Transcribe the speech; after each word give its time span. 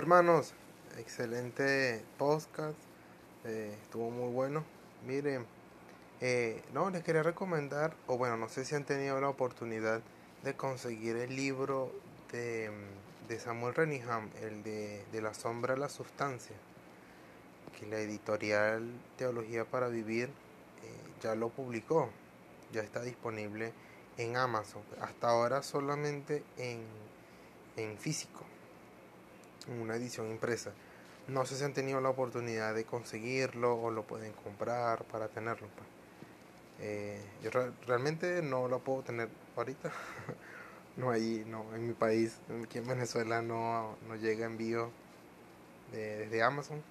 hermanos, 0.00 0.54
excelente 0.96 2.02
podcast, 2.16 2.78
eh, 3.44 3.76
estuvo 3.82 4.10
muy 4.10 4.32
bueno. 4.32 4.64
Miren, 5.06 5.44
eh, 6.22 6.62
no, 6.72 6.88
les 6.88 7.04
quería 7.04 7.22
recomendar, 7.22 7.94
o 8.06 8.16
bueno, 8.16 8.38
no 8.38 8.48
sé 8.48 8.64
si 8.64 8.74
han 8.74 8.84
tenido 8.84 9.20
la 9.20 9.28
oportunidad 9.28 10.00
de 10.42 10.56
conseguir 10.56 11.16
el 11.16 11.36
libro 11.36 11.92
de, 12.32 12.70
Samuel 13.38 13.74
Renningham, 13.74 14.30
el 14.40 14.62
de, 14.62 15.20
La 15.20 15.34
sombra 15.34 15.74
a 15.74 15.76
la 15.76 15.90
sustancia, 15.90 16.56
que 17.78 17.84
la 17.84 17.98
editorial 17.98 18.90
Teología 19.18 19.66
para 19.66 19.88
Vivir 19.88 20.28
eh, 20.30 20.32
ya 21.22 21.34
lo 21.34 21.50
publicó, 21.50 22.08
ya 22.72 22.80
está 22.80 23.02
disponible 23.02 23.74
en 24.16 24.38
Amazon, 24.38 24.82
hasta 25.02 25.28
ahora 25.28 25.62
solamente 25.62 26.42
en, 26.56 26.86
en 27.76 27.98
físico, 27.98 28.46
una 29.70 29.96
edición 29.96 30.30
impresa. 30.30 30.72
No 31.28 31.46
sé 31.46 31.56
si 31.56 31.64
han 31.64 31.74
tenido 31.74 32.00
la 32.00 32.10
oportunidad 32.10 32.74
de 32.74 32.84
conseguirlo 32.84 33.76
o 33.76 33.90
lo 33.90 34.06
pueden 34.06 34.32
comprar 34.32 35.04
para 35.04 35.28
tenerlo. 35.28 35.68
Eh, 36.80 37.22
yo 37.42 37.50
realmente 37.86 38.42
no 38.42 38.68
lo 38.68 38.80
puedo 38.80 39.02
tener 39.02 39.28
ahorita. 39.56 39.92
no 40.96 41.10
ahí, 41.10 41.44
no, 41.46 41.74
en 41.74 41.86
mi 41.86 41.94
país, 41.94 42.40
aquí 42.64 42.78
en 42.78 42.86
Venezuela 42.86 43.42
no, 43.42 43.96
no 44.08 44.16
llega 44.16 44.46
envío 44.46 44.90
desde 45.92 46.42
Amazon. 46.42 46.82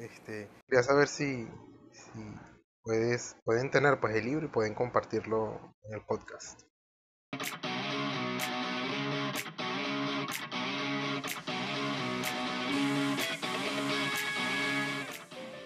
Este, 0.00 0.48
quería 0.68 0.82
saber 0.82 1.08
si, 1.08 1.46
si 1.92 2.34
puedes, 2.82 3.36
pueden 3.44 3.70
tener 3.70 4.00
pues 4.00 4.16
el 4.16 4.24
libro 4.24 4.46
y 4.46 4.48
pueden 4.48 4.74
compartirlo 4.74 5.74
en 5.84 5.94
el 5.94 6.02
podcast. 6.02 6.62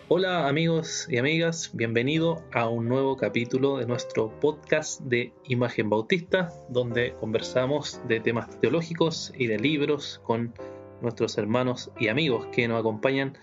Hola 0.08 0.46
amigos 0.46 1.08
y 1.10 1.18
amigas, 1.18 1.72
bienvenido 1.72 2.44
a 2.52 2.68
un 2.68 2.88
nuevo 2.88 3.16
capítulo 3.16 3.78
de 3.78 3.86
nuestro 3.86 4.30
podcast 4.38 5.00
de 5.00 5.32
Imagen 5.48 5.90
Bautista, 5.90 6.48
donde 6.68 7.14
conversamos 7.14 8.00
de 8.06 8.20
temas 8.20 8.48
teológicos 8.60 9.32
y 9.36 9.48
de 9.48 9.58
libros 9.58 10.20
con 10.22 10.54
nuestros 11.02 11.36
hermanos 11.38 11.90
y 11.98 12.06
amigos 12.06 12.46
que 12.52 12.68
nos 12.68 12.78
acompañan 12.78 13.36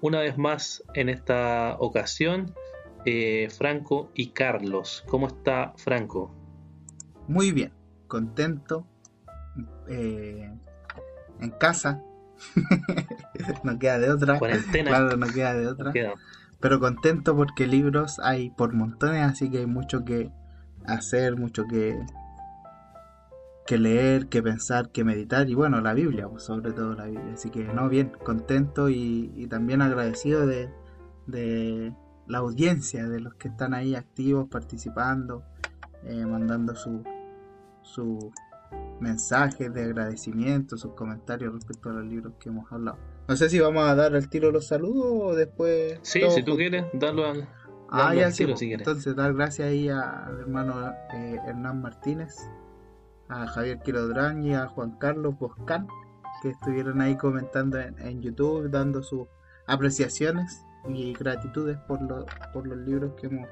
una 0.00 0.20
vez 0.20 0.38
más 0.38 0.84
en 0.94 1.08
esta 1.08 1.74
ocasión, 1.80 2.54
eh, 3.04 3.48
Franco 3.50 4.12
y 4.14 4.28
Carlos. 4.28 5.02
¿Cómo 5.08 5.26
está 5.26 5.74
Franco? 5.76 6.32
Muy 7.26 7.50
bien, 7.50 7.72
contento, 8.06 8.86
eh, 9.88 10.52
en 11.40 11.50
casa, 11.58 12.00
no 13.64 13.78
queda 13.78 13.98
de 13.98 14.10
otra. 14.10 14.38
Cuarentena. 14.38 14.90
Claro, 14.90 15.16
no 15.16 15.26
queda 15.26 15.54
de 15.54 15.66
otra. 15.66 15.92
Pero 16.60 16.80
contento 16.80 17.36
porque 17.36 17.66
libros 17.66 18.18
hay 18.20 18.50
por 18.50 18.72
montones, 18.72 19.22
así 19.22 19.50
que 19.50 19.58
hay 19.58 19.66
mucho 19.66 20.04
que 20.04 20.30
hacer, 20.86 21.36
mucho 21.36 21.66
que, 21.66 21.98
que 23.66 23.78
leer, 23.78 24.28
que 24.28 24.42
pensar, 24.42 24.90
que 24.90 25.04
meditar. 25.04 25.48
Y 25.50 25.54
bueno, 25.54 25.80
la 25.80 25.92
Biblia, 25.92 26.28
pues, 26.28 26.44
sobre 26.44 26.72
todo 26.72 26.94
la 26.94 27.06
Biblia. 27.06 27.34
Así 27.34 27.50
que 27.50 27.64
no, 27.64 27.88
bien, 27.88 28.12
contento 28.24 28.88
y, 28.88 29.46
también 29.50 29.82
agradecido 29.82 30.46
de, 30.46 30.70
de, 31.26 31.92
la 32.26 32.38
audiencia, 32.38 33.06
de 33.06 33.20
los 33.20 33.34
que 33.34 33.48
están 33.48 33.74
ahí 33.74 33.94
activos, 33.94 34.48
participando, 34.48 35.44
eh, 36.04 36.24
mandando 36.24 36.74
su, 36.74 37.04
su 37.82 38.32
mensajes 39.00 39.72
de 39.72 39.84
agradecimiento, 39.84 40.76
sus 40.76 40.92
comentarios 40.94 41.52
respecto 41.52 41.90
a 41.90 41.94
los 41.94 42.04
libros 42.04 42.34
que 42.38 42.48
hemos 42.48 42.70
hablado. 42.72 42.98
No 43.28 43.36
sé 43.36 43.48
si 43.48 43.58
vamos 43.58 43.84
a 43.88 43.94
dar 43.94 44.14
al 44.14 44.28
tiro 44.28 44.50
los 44.52 44.68
saludos 44.68 45.06
o 45.08 45.34
después. 45.34 45.98
Sí, 46.02 46.20
si 46.30 46.42
tú 46.42 46.56
quieres, 46.56 46.86
darlo 46.92 47.26
al. 47.26 47.48
Ah, 47.88 48.14
ya 48.14 48.30
sí, 48.32 48.44
pues, 48.44 48.60
entonces 48.62 49.14
dar 49.14 49.32
gracias 49.34 49.68
ahí 49.68 49.88
al 49.88 50.40
hermano 50.40 50.92
eh, 51.14 51.38
Hernán 51.46 51.82
Martínez, 51.82 52.34
a 53.28 53.46
Javier 53.46 53.78
Quilodrán 53.80 54.42
y 54.42 54.54
a 54.54 54.66
Juan 54.66 54.98
Carlos 54.98 55.38
Boscán, 55.38 55.86
que 56.42 56.50
estuvieron 56.50 57.00
ahí 57.00 57.16
comentando 57.16 57.78
en, 57.78 58.22
YouTube, 58.22 58.70
dando 58.70 59.02
sus 59.02 59.28
apreciaciones 59.68 60.64
y 60.88 61.12
gratitudes 61.12 61.78
por, 61.86 62.00
por 62.52 62.66
los 62.66 62.78
libros 62.78 63.12
que 63.20 63.28
hemos 63.28 63.48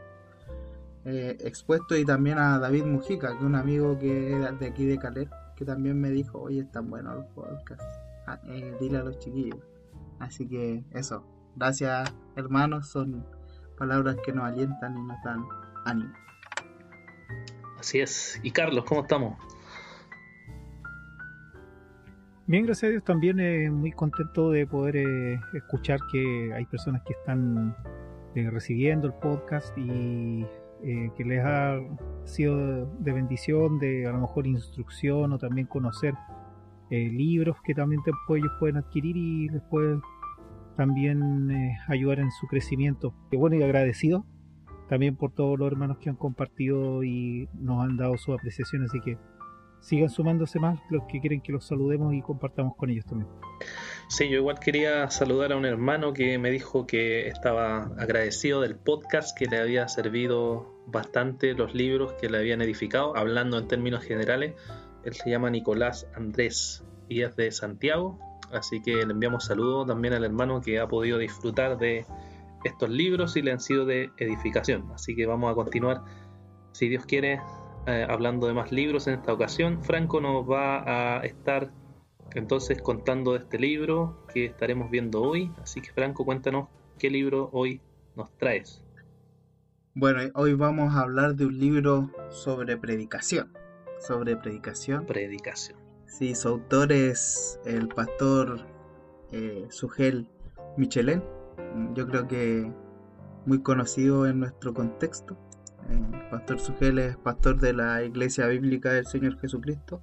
eh, 1.04 1.36
expuesto 1.40 1.96
y 1.96 2.04
también 2.04 2.38
a 2.38 2.58
David 2.58 2.84
Mujica, 2.84 3.28
que 3.28 3.36
es 3.36 3.42
un 3.42 3.54
amigo 3.54 3.98
que 3.98 4.32
es 4.32 4.58
de 4.58 4.66
aquí 4.66 4.84
de 4.86 4.98
Calet, 4.98 5.28
que 5.56 5.64
también 5.64 6.00
me 6.00 6.10
dijo, 6.10 6.40
oye, 6.40 6.60
están 6.60 6.90
buenos 6.90 7.16
los 7.16 7.26
podcasts, 7.26 7.84
ah, 8.26 8.40
eh, 8.48 8.74
dile 8.80 8.98
a 8.98 9.02
los 9.02 9.18
chiquillos. 9.18 9.60
Así 10.18 10.46
que 10.48 10.84
eso, 10.92 11.24
gracias 11.56 12.14
hermanos, 12.36 12.88
son 12.88 13.24
palabras 13.78 14.16
que 14.24 14.32
nos 14.32 14.44
alientan 14.44 14.96
y 14.96 15.02
nos 15.02 15.22
dan 15.24 15.44
ánimo. 15.84 16.12
Así 17.78 18.00
es. 18.00 18.40
Y 18.42 18.50
Carlos, 18.50 18.84
¿cómo 18.84 19.02
estamos? 19.02 19.38
Bien, 22.46 22.66
gracias 22.66 22.88
a 22.88 22.90
Dios. 22.90 23.04
También 23.04 23.40
eh, 23.40 23.70
muy 23.70 23.92
contento 23.92 24.50
de 24.50 24.66
poder 24.66 24.96
eh, 24.96 25.40
escuchar 25.54 25.98
que 26.10 26.52
hay 26.54 26.66
personas 26.66 27.02
que 27.02 27.14
están 27.14 27.76
recibiendo 28.34 29.06
el 29.06 29.14
podcast 29.14 29.76
y 29.78 30.44
eh, 30.84 31.10
que 31.16 31.24
les 31.24 31.44
ha 31.44 31.78
sido 32.24 32.86
de 32.98 33.12
bendición, 33.12 33.78
de 33.78 34.06
a 34.06 34.12
lo 34.12 34.20
mejor 34.20 34.46
instrucción 34.46 35.32
o 35.32 35.38
también 35.38 35.66
conocer 35.66 36.14
eh, 36.90 37.08
libros 37.10 37.56
que 37.64 37.74
también 37.74 38.02
ellos 38.06 38.52
pueden 38.58 38.76
adquirir 38.76 39.16
y 39.16 39.48
les 39.48 39.62
pueden 39.62 40.02
también 40.76 41.50
eh, 41.50 41.78
ayudar 41.88 42.20
en 42.20 42.30
su 42.30 42.46
crecimiento. 42.46 43.14
Y 43.30 43.36
bueno, 43.36 43.56
y 43.56 43.62
agradecido 43.62 44.26
también 44.88 45.16
por 45.16 45.32
todos 45.32 45.58
los 45.58 45.66
hermanos 45.66 45.98
que 45.98 46.10
han 46.10 46.16
compartido 46.16 47.02
y 47.02 47.48
nos 47.54 47.82
han 47.82 47.96
dado 47.96 48.18
su 48.18 48.34
apreciación, 48.34 48.84
así 48.84 49.00
que 49.00 49.16
sigan 49.84 50.08
sumándose 50.08 50.58
más 50.58 50.80
los 50.90 51.04
que 51.04 51.20
quieren 51.20 51.40
que 51.40 51.52
los 51.52 51.66
saludemos 51.66 52.14
y 52.14 52.22
compartamos 52.22 52.74
con 52.76 52.90
ellos 52.90 53.04
también. 53.04 53.30
Sí, 54.08 54.28
yo 54.28 54.38
igual 54.38 54.58
quería 54.58 55.10
saludar 55.10 55.52
a 55.52 55.56
un 55.56 55.64
hermano 55.64 56.12
que 56.12 56.38
me 56.38 56.50
dijo 56.50 56.86
que 56.86 57.28
estaba 57.28 57.84
agradecido 57.98 58.60
del 58.60 58.76
podcast, 58.76 59.36
que 59.36 59.46
le 59.46 59.58
había 59.58 59.88
servido 59.88 60.74
bastante 60.86 61.54
los 61.54 61.74
libros 61.74 62.14
que 62.14 62.28
le 62.28 62.38
habían 62.38 62.62
edificado, 62.62 63.16
hablando 63.16 63.58
en 63.58 63.68
términos 63.68 64.04
generales. 64.04 64.54
Él 65.04 65.14
se 65.14 65.30
llama 65.30 65.50
Nicolás 65.50 66.06
Andrés 66.14 66.84
y 67.08 67.22
es 67.22 67.36
de 67.36 67.52
Santiago, 67.52 68.18
así 68.52 68.80
que 68.82 68.94
le 68.94 69.12
enviamos 69.12 69.44
saludos 69.44 69.86
también 69.86 70.14
al 70.14 70.24
hermano 70.24 70.60
que 70.60 70.80
ha 70.80 70.88
podido 70.88 71.18
disfrutar 71.18 71.78
de 71.78 72.06
estos 72.64 72.88
libros 72.88 73.36
y 73.36 73.42
le 73.42 73.52
han 73.52 73.60
sido 73.60 73.84
de 73.84 74.10
edificación. 74.16 74.90
Así 74.94 75.14
que 75.14 75.26
vamos 75.26 75.52
a 75.52 75.54
continuar, 75.54 76.02
si 76.72 76.88
Dios 76.88 77.04
quiere, 77.04 77.40
eh, 77.86 78.06
hablando 78.08 78.46
de 78.46 78.54
más 78.54 78.72
libros 78.72 79.06
en 79.06 79.14
esta 79.14 79.32
ocasión. 79.32 79.82
Franco 79.82 80.20
nos 80.20 80.48
va 80.48 81.18
a 81.18 81.24
estar 81.24 81.70
entonces 82.34 82.80
contando 82.80 83.32
de 83.32 83.38
este 83.40 83.58
libro 83.58 84.24
que 84.32 84.46
estaremos 84.46 84.90
viendo 84.90 85.22
hoy. 85.22 85.52
Así 85.62 85.80
que 85.80 85.92
Franco, 85.92 86.24
cuéntanos 86.24 86.68
qué 86.98 87.10
libro 87.10 87.50
hoy 87.52 87.80
nos 88.16 88.30
traes. 88.38 88.82
Bueno, 89.94 90.22
hoy 90.34 90.54
vamos 90.54 90.94
a 90.94 91.00
hablar 91.00 91.36
de 91.36 91.46
un 91.46 91.58
libro 91.58 92.10
sobre 92.30 92.76
predicación. 92.76 93.52
Sobre 94.00 94.36
predicación. 94.36 95.06
Predicación. 95.06 95.78
Sí, 96.06 96.34
su 96.34 96.48
autor 96.48 96.92
es 96.92 97.60
el 97.64 97.88
pastor 97.88 98.66
eh, 99.30 99.66
Sugel 99.70 100.28
Michelin. 100.76 101.22
Yo 101.94 102.06
creo 102.06 102.26
que 102.26 102.72
muy 103.46 103.62
conocido 103.62 104.26
en 104.26 104.40
nuestro 104.40 104.74
contexto. 104.74 105.36
Pastor 106.30 106.58
Sugel 106.58 106.98
es 106.98 107.16
pastor 107.16 107.58
de 107.58 107.72
la 107.72 108.02
Iglesia 108.02 108.46
Bíblica 108.46 108.92
del 108.92 109.06
Señor 109.06 109.38
Jesucristo 109.40 110.02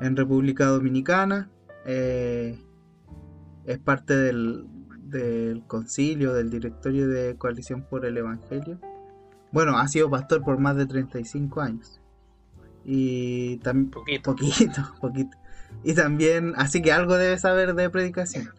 en 0.00 0.16
República 0.16 0.66
Dominicana. 0.66 1.50
Eh, 1.84 2.58
es 3.64 3.78
parte 3.78 4.14
del, 4.14 4.66
del 5.02 5.64
concilio, 5.66 6.34
del 6.34 6.50
directorio 6.50 7.08
de 7.08 7.36
Coalición 7.36 7.82
por 7.82 8.04
el 8.04 8.16
Evangelio. 8.16 8.78
Bueno, 9.52 9.78
ha 9.78 9.88
sido 9.88 10.10
pastor 10.10 10.42
por 10.42 10.58
más 10.58 10.76
de 10.76 10.86
35 10.86 11.60
años. 11.60 12.00
Y 12.84 13.56
también 13.58 13.90
poquito. 13.90 14.36
poquito, 14.36 14.82
poquito. 15.00 15.36
Y 15.82 15.94
también, 15.94 16.54
así 16.56 16.82
que 16.82 16.92
algo 16.92 17.16
debe 17.16 17.38
saber 17.38 17.74
de 17.74 17.90
predicación. 17.90 18.50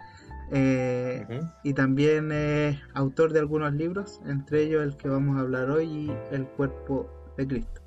Eh, 0.51 1.41
y 1.63 1.73
también 1.73 2.31
es 2.31 2.79
autor 2.94 3.33
de 3.33 3.39
algunos 3.39 3.73
libros, 3.73 4.21
entre 4.25 4.63
ellos 4.63 4.83
el 4.83 4.95
que 4.95 5.09
vamos 5.09 5.38
a 5.38 5.41
hablar 5.41 5.69
hoy 5.69 5.85
y 5.85 6.11
El 6.31 6.45
cuerpo 6.45 7.09
de 7.38 7.47
Cristo. 7.47 7.81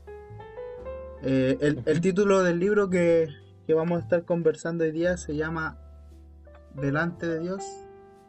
Eh, 1.22 1.56
el, 1.60 1.82
el, 1.84 2.00
título 2.00 2.42
del 2.42 2.58
libro 2.58 2.88
que, 2.88 3.28
que 3.66 3.74
vamos 3.74 3.98
a 3.98 4.02
estar 4.02 4.24
conversando 4.24 4.84
hoy 4.84 4.92
día 4.92 5.16
se 5.16 5.36
llama 5.36 5.78
Delante 6.74 7.26
de 7.26 7.40
Dios, 7.40 7.62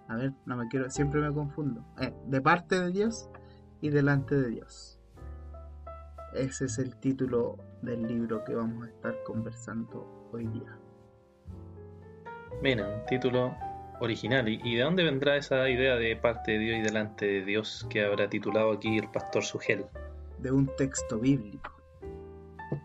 a 0.07 0.15
ver, 0.15 0.33
no 0.45 0.57
me 0.57 0.67
quiero, 0.67 0.89
siempre 0.89 1.21
me 1.21 1.33
confundo. 1.33 1.85
Eh, 2.01 2.13
de 2.27 2.41
parte 2.41 2.79
de 2.79 2.91
Dios 2.91 3.29
y 3.79 3.89
delante 3.89 4.35
de 4.35 4.49
Dios. 4.49 4.99
Ese 6.33 6.65
es 6.65 6.79
el 6.79 6.97
título 6.97 7.57
del 7.81 8.03
libro 8.07 8.43
que 8.43 8.53
vamos 8.53 8.85
a 8.85 8.89
estar 8.89 9.15
conversando 9.23 10.29
hoy 10.33 10.47
día. 10.47 10.77
Mira, 12.61 12.87
un 12.87 13.05
título 13.05 13.55
original. 14.01 14.47
¿Y 14.49 14.75
de 14.75 14.81
dónde 14.81 15.03
vendrá 15.03 15.37
esa 15.37 15.69
idea 15.69 15.95
de 15.95 16.15
parte 16.15 16.53
de 16.53 16.59
Dios 16.59 16.77
y 16.79 16.81
delante 16.81 17.25
de 17.25 17.45
Dios 17.45 17.85
que 17.89 18.03
habrá 18.03 18.29
titulado 18.29 18.71
aquí 18.71 18.97
el 18.97 19.07
pastor 19.09 19.43
Sugel? 19.43 19.85
De 20.39 20.51
un 20.51 20.67
texto 20.75 21.19
bíblico. 21.19 21.71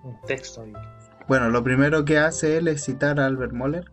Un 0.05 0.21
texto 0.27 0.63
bíblico. 0.63 0.87
Bueno, 1.27 1.49
lo 1.51 1.65
primero 1.65 2.05
que 2.05 2.19
hace 2.19 2.59
él 2.59 2.69
es 2.69 2.85
citar 2.85 3.19
a 3.19 3.27
Albert 3.27 3.53
Moller. 3.53 3.91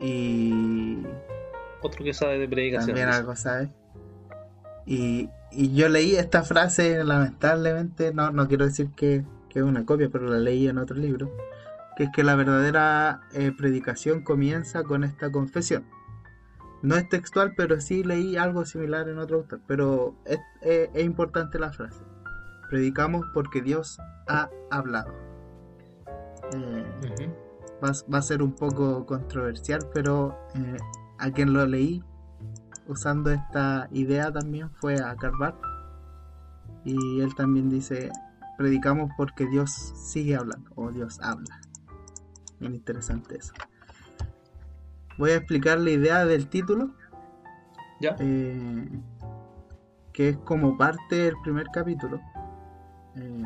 Y. 0.00 1.02
Otro 1.80 2.04
que 2.04 2.12
sabe 2.12 2.38
de 2.38 2.48
predicación. 2.48 2.88
También 2.88 3.08
algo 3.08 3.34
sabe. 3.36 3.70
Y, 4.84 5.30
yo 5.52 5.88
leí 5.88 6.16
esta 6.16 6.42
frase, 6.42 7.02
lamentablemente, 7.02 8.12
no, 8.12 8.30
no 8.30 8.46
quiero 8.46 8.66
decir 8.66 8.90
que, 8.94 9.24
que, 9.48 9.60
es 9.60 9.64
una 9.64 9.86
copia, 9.86 10.08
pero 10.10 10.26
la 10.26 10.38
leí 10.38 10.68
en 10.68 10.78
otro 10.78 10.96
libro, 10.96 11.30
que 11.96 12.04
es 12.04 12.10
que 12.12 12.22
la 12.22 12.36
verdadera 12.36 13.22
eh, 13.32 13.52
predicación 13.56 14.22
comienza 14.22 14.82
con 14.84 15.04
esta 15.04 15.32
confesión. 15.32 15.84
No 16.82 16.94
es 16.94 17.08
textual, 17.08 17.54
pero 17.56 17.80
sí 17.80 18.04
leí 18.04 18.36
algo 18.36 18.64
similar 18.64 19.08
en 19.08 19.18
otro 19.18 19.38
autor, 19.38 19.60
pero 19.66 20.14
es, 20.26 20.38
es 20.62 21.04
importante 21.04 21.58
la 21.58 21.72
frase. 21.72 22.04
Predicamos 22.68 23.24
porque 23.32 23.62
Dios 23.62 23.98
ha 24.28 24.50
hablado. 24.70 25.12
Eh, 26.52 26.84
va, 27.82 28.18
a 28.18 28.22
ser 28.22 28.42
un 28.42 28.52
poco 28.52 29.06
controversial, 29.06 29.80
pero 29.92 30.38
eh, 30.54 30.76
a 31.18 31.30
quien 31.30 31.52
lo 31.52 31.66
leí 31.66 32.02
usando 32.86 33.30
esta 33.30 33.88
idea 33.90 34.32
también 34.32 34.70
fue 34.70 34.96
a 35.00 35.16
Carvar. 35.16 35.56
Y 36.84 37.20
él 37.20 37.34
también 37.34 37.68
dice, 37.68 38.10
predicamos 38.58 39.10
porque 39.16 39.46
Dios 39.46 39.70
sigue 39.72 40.36
hablando, 40.36 40.70
o 40.76 40.92
Dios 40.92 41.18
habla. 41.20 41.60
Bien 42.60 42.74
interesante 42.74 43.38
eso. 43.38 43.52
Voy 45.18 45.30
a 45.30 45.36
explicar 45.36 45.78
la 45.78 45.90
idea 45.90 46.24
del 46.24 46.48
título. 46.48 46.94
Ya. 48.00 48.16
Eh, 48.18 48.88
que 50.12 50.30
es 50.30 50.36
como 50.38 50.76
parte 50.76 51.16
del 51.16 51.34
primer 51.42 51.66
capítulo. 51.72 52.20
Eh, 53.16 53.44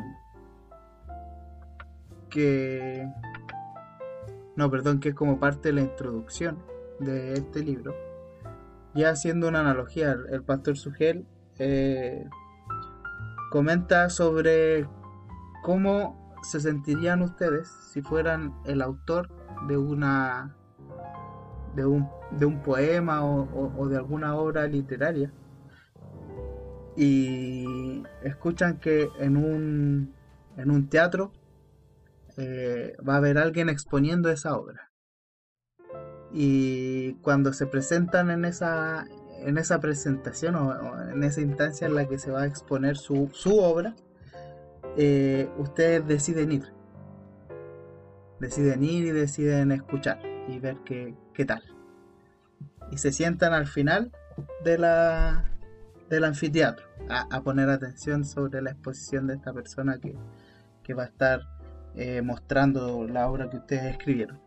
que... 2.29 3.09
No, 4.55 4.69
perdón, 4.69 4.99
que 4.99 5.09
es 5.09 5.15
como 5.15 5.39
parte 5.39 5.69
de 5.69 5.73
la 5.73 5.81
introducción 5.81 6.59
de 6.99 7.33
este 7.33 7.63
libro. 7.63 7.95
Ya 8.93 9.09
haciendo 9.09 9.47
una 9.47 9.61
analogía, 9.61 10.15
el 10.29 10.43
pastor 10.43 10.77
Sugel 10.77 11.25
eh, 11.59 12.27
comenta 13.49 14.09
sobre 14.09 14.87
cómo 15.63 16.20
se 16.43 16.59
sentirían 16.59 17.21
ustedes 17.21 17.69
si 17.91 18.01
fueran 18.01 18.53
el 18.65 18.81
autor 18.81 19.29
de 19.67 19.77
una 19.77 20.55
de 21.75 21.85
un, 21.85 22.09
de 22.31 22.45
un 22.45 22.61
poema 22.61 23.23
o, 23.23 23.87
de 23.87 23.95
alguna 23.95 24.35
obra 24.35 24.67
literaria 24.67 25.31
y 26.95 28.03
escuchan 28.23 28.77
que 28.77 29.09
en 29.19 29.37
un, 29.37 30.13
en 30.57 30.71
un 30.71 30.89
teatro 30.89 31.31
eh, 32.37 32.95
va 33.07 33.15
a 33.15 33.17
haber 33.17 33.37
alguien 33.37 33.69
exponiendo 33.69 34.29
esa 34.29 34.57
obra. 34.57 34.91
Y 36.33 37.13
cuando 37.15 37.53
se 37.53 37.67
presentan 37.67 38.29
en 38.29 38.45
esa, 38.45 39.05
en 39.39 39.57
esa 39.57 39.79
presentación 39.79 40.55
o, 40.55 41.09
en 41.09 41.23
esa 41.23 41.41
instancia 41.41 41.87
en 41.87 41.95
la 41.95 42.07
que 42.07 42.17
se 42.17 42.31
va 42.31 42.43
a 42.43 42.45
exponer 42.45 42.97
su, 42.97 43.29
obra, 43.45 43.95
eh, 44.97 45.49
ustedes 45.57 46.05
deciden 46.07 46.51
ir. 46.51 46.73
Deciden 48.39 48.83
ir 48.83 49.05
y 49.05 49.11
deciden 49.11 49.71
escuchar 49.71 50.19
y 50.47 50.59
ver 50.59 50.77
qué, 50.85 51.15
tal. 51.45 51.63
Y 52.91 52.97
se 52.97 53.11
sientan 53.11 53.53
al 53.53 53.67
final 53.67 54.11
de 54.63 54.77
la, 54.77 55.45
del 56.09 56.23
anfiteatro 56.23 56.85
a, 57.09 57.41
poner 57.41 57.69
atención 57.69 58.25
sobre 58.25 58.61
la 58.61 58.71
exposición 58.71 59.27
de 59.27 59.35
esta 59.35 59.53
persona 59.53 59.99
que, 59.99 60.15
que 60.83 60.93
va 60.93 61.03
a 61.03 61.07
estar 61.07 61.41
eh, 61.95 62.21
mostrando 62.21 63.07
la 63.07 63.29
obra 63.29 63.49
que 63.49 63.57
ustedes 63.57 63.85
escribieron. 63.91 64.39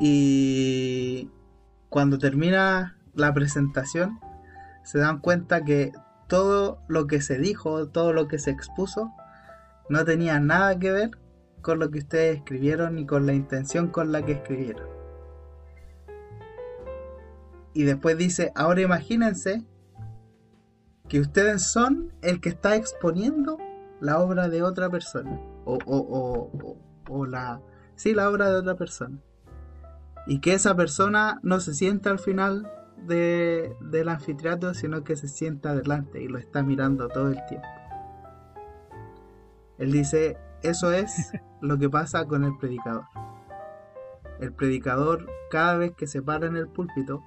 Y 0.00 1.30
cuando 1.88 2.18
termina 2.18 2.96
la 3.14 3.32
presentación, 3.34 4.18
se 4.82 4.98
dan 4.98 5.18
cuenta 5.18 5.64
que 5.64 5.92
todo 6.28 6.82
lo 6.88 7.06
que 7.06 7.20
se 7.20 7.38
dijo, 7.38 7.88
todo 7.88 8.12
lo 8.12 8.28
que 8.28 8.38
se 8.38 8.50
expuso, 8.50 9.12
no 9.88 10.04
tenía 10.04 10.40
nada 10.40 10.78
que 10.78 10.90
ver 10.90 11.10
con 11.60 11.78
lo 11.78 11.90
que 11.90 12.00
ustedes 12.00 12.38
escribieron 12.38 12.96
ni 12.96 13.06
con 13.06 13.26
la 13.26 13.32
intención 13.32 13.88
con 13.88 14.12
la 14.12 14.24
que 14.24 14.32
escribieron. 14.32 14.88
Y 17.74 17.84
después 17.84 18.18
dice, 18.18 18.52
ahora 18.54 18.82
imagínense 18.82 19.64
que 21.08 21.20
ustedes 21.20 21.62
son 21.62 22.12
el 22.22 22.40
que 22.40 22.50
está 22.50 22.76
exponiendo 22.76 23.58
la 24.00 24.18
obra 24.18 24.48
de 24.48 24.62
otra 24.62 24.90
persona 24.90 25.40
o, 25.64 25.78
o, 25.86 26.76
o, 27.08 27.26
la, 27.26 27.60
sí, 27.94 28.14
la 28.14 28.28
obra 28.28 28.50
de 28.50 28.56
otra 28.56 28.74
persona. 28.74 29.18
Y 30.26 30.40
que 30.40 30.54
esa 30.54 30.76
persona 30.76 31.40
no 31.42 31.60
se 31.60 31.74
sienta 31.74 32.10
al 32.10 32.18
final 32.18 32.70
de, 33.06 33.74
del 33.80 34.08
anfiteatro, 34.08 34.74
sino 34.74 35.02
que 35.04 35.16
se 35.16 35.28
sienta 35.28 35.70
adelante 35.70 36.22
y 36.22 36.28
lo 36.28 36.38
está 36.38 36.62
mirando 36.62 37.08
todo 37.08 37.28
el 37.28 37.44
tiempo. 37.46 37.68
Él 39.82 39.90
dice, 39.90 40.36
eso 40.62 40.92
es 40.92 41.32
lo 41.60 41.76
que 41.76 41.90
pasa 41.90 42.24
con 42.26 42.44
el 42.44 42.56
predicador. 42.56 43.02
El 44.38 44.52
predicador, 44.52 45.28
cada 45.50 45.76
vez 45.76 45.90
que 45.96 46.06
se 46.06 46.22
para 46.22 46.46
en 46.46 46.56
el 46.56 46.68
púlpito, 46.68 47.20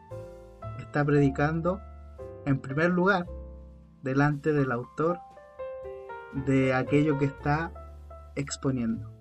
está 0.79 1.03
predicando, 1.03 1.81
en 2.45 2.61
primer 2.61 2.91
lugar, 2.91 3.27
delante 4.03 4.53
del 4.53 4.71
autor 4.71 5.19
de 6.45 6.73
aquello 6.73 7.17
que 7.17 7.25
está 7.25 7.73
exponiendo. 8.37 9.11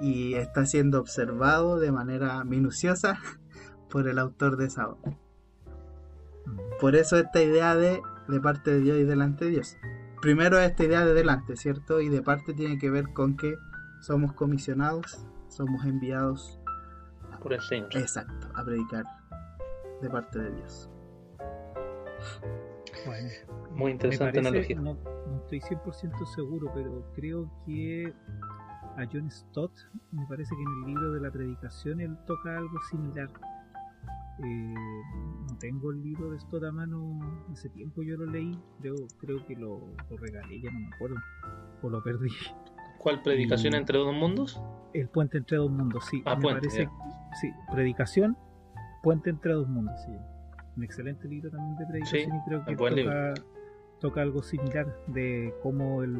Y 0.00 0.34
está 0.34 0.66
siendo 0.66 1.00
observado 1.00 1.80
de 1.80 1.90
manera 1.90 2.44
minuciosa 2.44 3.18
por 3.90 4.06
el 4.06 4.20
autor 4.20 4.56
de 4.56 4.66
esa 4.66 4.88
obra. 4.88 5.18
Por 6.80 6.94
eso 6.94 7.16
esta 7.16 7.42
idea 7.42 7.74
de 7.74 8.00
de 8.28 8.40
parte 8.40 8.70
de 8.70 8.80
Dios 8.82 8.98
y 8.98 9.02
delante 9.02 9.46
de 9.46 9.50
Dios. 9.50 9.76
Primero 10.20 10.58
esta 10.58 10.84
idea 10.84 11.04
de 11.04 11.14
delante, 11.14 11.56
¿cierto? 11.56 12.00
Y 12.00 12.08
de 12.08 12.22
parte 12.22 12.52
tiene 12.52 12.78
que 12.78 12.90
ver 12.90 13.12
con 13.12 13.36
que 13.36 13.56
somos 14.00 14.32
comisionados, 14.34 15.26
somos 15.48 15.84
enviados 15.84 16.60
por 17.42 17.54
el 17.54 17.60
Señor. 17.60 17.96
Exacto, 17.96 18.48
a 18.54 18.64
predicar 18.64 19.04
de 20.02 20.10
parte 20.10 20.38
de 20.38 20.50
Dios. 20.52 20.90
Muy 23.74 23.92
interesante 23.92 24.40
analogía 24.40 24.78
no 24.80 24.96
estoy 25.42 25.60
100% 25.60 26.26
seguro, 26.34 26.70
pero 26.74 27.04
creo 27.14 27.50
que 27.64 28.12
a 28.96 29.06
John 29.10 29.30
Stott, 29.30 29.72
me 30.10 30.26
parece 30.26 30.54
que 30.54 30.62
en 30.62 30.68
el 30.68 30.86
libro 30.86 31.12
de 31.12 31.20
la 31.20 31.30
predicación 31.30 32.00
él 32.00 32.16
toca 32.26 32.56
algo 32.56 32.80
similar. 32.90 33.30
Eh, 34.42 34.74
no 35.48 35.58
tengo 35.58 35.90
el 35.90 36.02
libro 36.02 36.30
de 36.30 36.40
Stott 36.40 36.64
a 36.64 36.72
mano, 36.72 37.44
hace 37.52 37.68
tiempo 37.68 38.02
yo 38.02 38.16
lo 38.16 38.26
leí, 38.26 38.58
creo, 38.80 38.94
creo 39.18 39.44
que 39.46 39.54
lo, 39.54 39.80
regalé, 40.18 40.60
ya 40.60 40.70
no 40.70 40.80
me 40.80 40.94
acuerdo, 40.94 41.16
o 41.82 41.90
lo 41.90 42.02
perdí. 42.02 42.30
¿Cuál 42.98 43.22
predicación 43.22 43.74
entre 43.74 43.98
dos 43.98 44.14
mundos? 44.14 44.62
El 44.94 45.08
puente 45.08 45.38
entre 45.38 45.58
dos 45.58 45.70
mundos, 45.70 46.04
sí. 46.06 46.22
Ah, 46.24 46.36
me 46.36 46.54
parece, 46.54 46.88
sí, 47.40 47.50
predicación, 47.70 48.36
puente 49.02 49.30
entre 49.30 49.52
dos 49.52 49.68
mundos, 49.68 49.94
sí. 50.06 50.12
Un 50.76 50.84
excelente 50.84 51.28
libro 51.28 51.50
también 51.50 51.76
de 51.76 51.86
predicación 51.86 52.36
y 52.36 52.48
creo 52.48 52.64
que 52.64 52.76
toca, 52.76 53.34
toca 54.00 54.22
algo 54.22 54.42
similar 54.42 54.86
de 55.08 55.52
cómo 55.62 56.02
el 56.02 56.14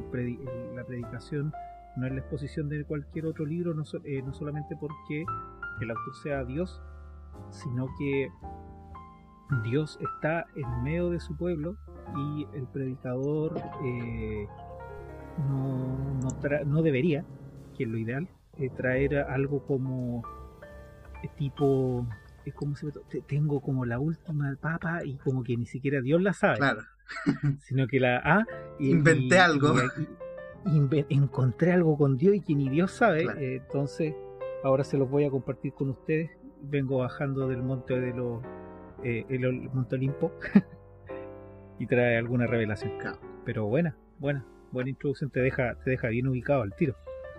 la 0.75 0.85
predicación 0.85 1.53
no 1.97 2.07
es 2.07 2.13
la 2.13 2.21
exposición 2.21 2.69
de 2.69 2.85
cualquier 2.85 3.27
otro 3.27 3.45
libro, 3.47 3.75
no, 3.75 3.83
eh, 4.05 4.23
no 4.23 4.33
solamente 4.33 4.77
porque 4.77 5.25
el 5.81 5.91
autor 5.91 6.15
sea 6.23 6.45
Dios, 6.45 6.83
sino 7.51 7.89
que 7.99 8.31
Dios 9.65 9.99
está 10.01 10.47
en 10.55 10.83
medio 10.83 11.11
de 11.11 11.21
su 11.21 11.37
pueblo 11.37 11.77
y 12.17 12.47
el 12.55 12.67
predicador 12.67 13.61
eh, 13.85 14.47
no, 15.49 16.21
no, 16.67 16.83
debería, 16.83 17.25
que 17.77 17.85
es 17.85 17.91
lo 17.91 17.99
ideal, 17.99 18.29
eh, 18.59 18.71
traer 18.71 19.17
algo 19.19 19.65
como 19.67 20.23
tipo, 21.37 22.07
es 22.45 22.55
como 22.55 22.77
si 22.77 22.87
tengo 23.27 23.61
como 23.61 23.85
la 23.85 23.99
última 23.99 24.57
papa 24.61 25.05
y 25.05 25.17
como 25.17 25.43
que 25.43 25.57
ni 25.57 25.67
siquiera 25.67 26.01
Dios 26.01 26.23
la 26.23 26.33
sabe. 26.33 26.59
Claro. 26.59 26.83
sino 27.61 27.87
que 27.87 28.01
la 28.01 28.19
A. 28.19 28.47
Inventé 28.79 29.39
algo. 29.39 29.75
encontré 31.09 31.73
algo 31.73 31.97
con 31.97 32.17
Dios 32.17 32.37
y 32.37 32.41
que 32.41 32.55
ni 32.55 32.69
Dios 32.69 32.93
sabe. 32.93 33.25
Eh, 33.39 33.57
entonces, 33.57 34.15
ahora 34.63 34.85
se 34.85 34.97
los 34.97 35.11
voy 35.11 35.25
a 35.25 35.31
compartir 35.31 35.73
con 35.73 35.91
ustedes. 35.91 36.31
Vengo 36.63 36.99
bajando 36.99 37.49
del 37.49 37.63
monte 37.63 37.99
de 37.99 38.15
los. 38.15 38.43
Eh, 39.03 39.25
el, 39.29 39.71
Monte 39.71 39.97
Olimpo. 39.97 40.33
y 41.79 41.87
trae 41.87 42.19
alguna 42.19 42.47
revelación. 42.47 42.93
Pero 43.45 43.67
buena, 43.67 43.97
buena, 44.19 44.45
buena 44.73 44.91
introducción. 44.91 45.31
Te 45.31 45.41
deja, 45.41 45.75
te 45.77 45.91
deja 45.91 46.09
bien 46.09 46.29
ubicado 46.29 46.63
al 46.63 46.75
tiro. 46.75 46.95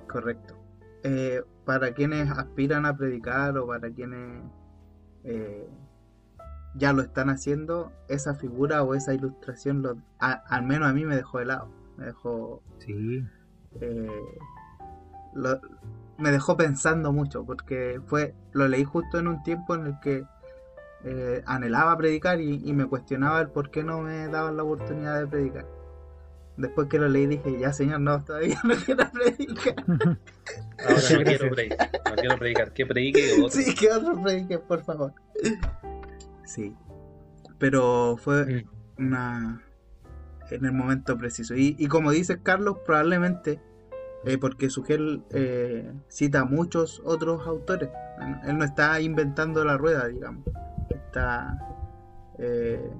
Correcto. 0.07 0.55
eh, 1.03 1.41
para 1.65 1.93
quienes 1.93 2.29
aspiran 2.29 2.85
a 2.85 2.97
predicar 2.97 3.57
o 3.57 3.67
para 3.67 3.89
quienes 3.91 4.43
eh, 5.23 5.69
ya 6.75 6.93
lo 6.93 7.01
están 7.01 7.29
haciendo, 7.29 7.91
esa 8.07 8.35
figura 8.35 8.83
o 8.83 8.95
esa 8.95 9.13
ilustración, 9.13 9.81
lo, 9.81 9.97
al 10.19 10.63
menos 10.63 10.89
a 10.89 10.93
mí 10.93 11.05
me 11.05 11.15
dejó 11.15 11.39
helado. 11.39 11.69
Me 11.97 12.05
dejó. 12.05 12.63
Sí. 12.79 13.23
Eh, 13.79 14.07
me 16.21 16.31
dejó 16.31 16.55
pensando 16.55 17.11
mucho, 17.11 17.45
porque 17.45 17.99
fue 18.05 18.33
lo 18.53 18.67
leí 18.67 18.83
justo 18.83 19.19
en 19.19 19.27
un 19.27 19.43
tiempo 19.43 19.75
en 19.75 19.87
el 19.87 19.99
que 19.99 20.23
eh, 21.03 21.41
anhelaba 21.45 21.97
predicar 21.97 22.39
y, 22.39 22.71
me 22.73 22.85
cuestionaba 22.85 23.41
el 23.41 23.49
por 23.49 23.71
qué 23.71 23.83
no 23.83 24.01
me 24.01 24.27
daban 24.27 24.55
la 24.57 24.63
oportunidad 24.63 25.19
de 25.19 25.27
predicar. 25.27 25.67
Después 26.57 26.87
que 26.87 26.99
lo 26.99 27.09
leí 27.09 27.25
dije, 27.25 27.59
ya 27.59 27.73
señor, 27.73 28.01
no, 28.01 28.23
todavía 28.23 28.59
no 28.63 28.75
quiero 28.75 29.09
predicar. 29.11 29.75
Ahora 30.87 31.17
no 31.17 31.23
quiero 31.23 31.49
predicar, 31.49 31.91
no 32.09 32.15
quiero 32.15 32.37
predicar, 32.37 32.73
que 32.73 32.85
predique 32.85 33.33
otro. 33.43 33.49
Sí, 33.49 33.75
que 33.75 33.91
otro 33.91 34.21
predique, 34.21 34.59
por 34.59 34.83
favor. 34.83 35.13
Sí, 36.45 36.75
pero 37.57 38.17
fue 38.17 38.65
mm. 38.97 39.05
una 39.05 39.61
en 40.51 40.65
el 40.65 40.73
momento 40.73 41.17
preciso. 41.17 41.55
Y, 41.55 41.87
como 41.87 42.11
dice 42.11 42.41
Carlos, 42.41 42.77
probablemente, 42.85 43.59
eh, 44.25 44.37
porque 44.37 44.69
Sugel 44.69 45.23
eh, 45.31 45.91
cita 46.07 46.41
a 46.41 46.45
muchos 46.45 47.01
otros 47.03 47.45
autores, 47.47 47.89
él 48.45 48.57
no 48.57 48.63
está 48.63 49.01
inventando 49.01 49.65
la 49.65 49.77
rueda, 49.77 50.07
digamos, 50.07 50.45
está 50.89 51.57
eh, 52.37 52.91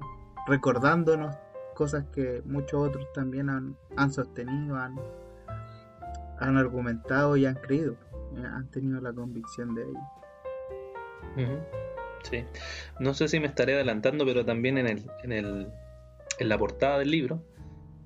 recordándonos 0.46 1.36
cosas 1.74 2.04
que 2.12 2.42
muchos 2.44 2.88
otros 2.88 3.06
también 3.12 3.48
han, 3.48 4.12
sostenido, 4.12 4.76
han, 4.76 4.96
han, 6.40 6.56
argumentado 6.56 7.36
y 7.36 7.46
han 7.46 7.54
creído, 7.54 7.96
han 8.44 8.68
tenido 8.70 9.00
la 9.00 9.12
convicción 9.12 9.74
de 9.74 9.82
ello. 9.82 10.00
Sí. 12.24 12.44
No 13.00 13.14
sé 13.14 13.28
si 13.28 13.40
me 13.40 13.46
estaré 13.46 13.74
adelantando, 13.74 14.24
pero 14.24 14.44
también 14.44 14.78
en 14.78 14.86
el, 14.86 15.10
en 15.22 15.32
el 15.32 15.72
en 16.38 16.48
la 16.48 16.58
portada 16.58 16.98
del 16.98 17.10
libro 17.10 17.42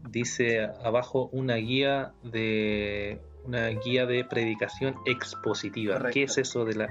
dice 0.08 0.70
abajo 0.84 1.28
una 1.32 1.56
guía 1.56 2.12
de 2.22 3.20
una 3.46 3.68
guía 3.68 4.06
de 4.06 4.24
predicación 4.24 4.96
expositiva. 5.06 6.10
¿Qué 6.10 6.24
es 6.24 6.36
eso 6.36 6.64
de 6.64 6.74
la 6.74 6.88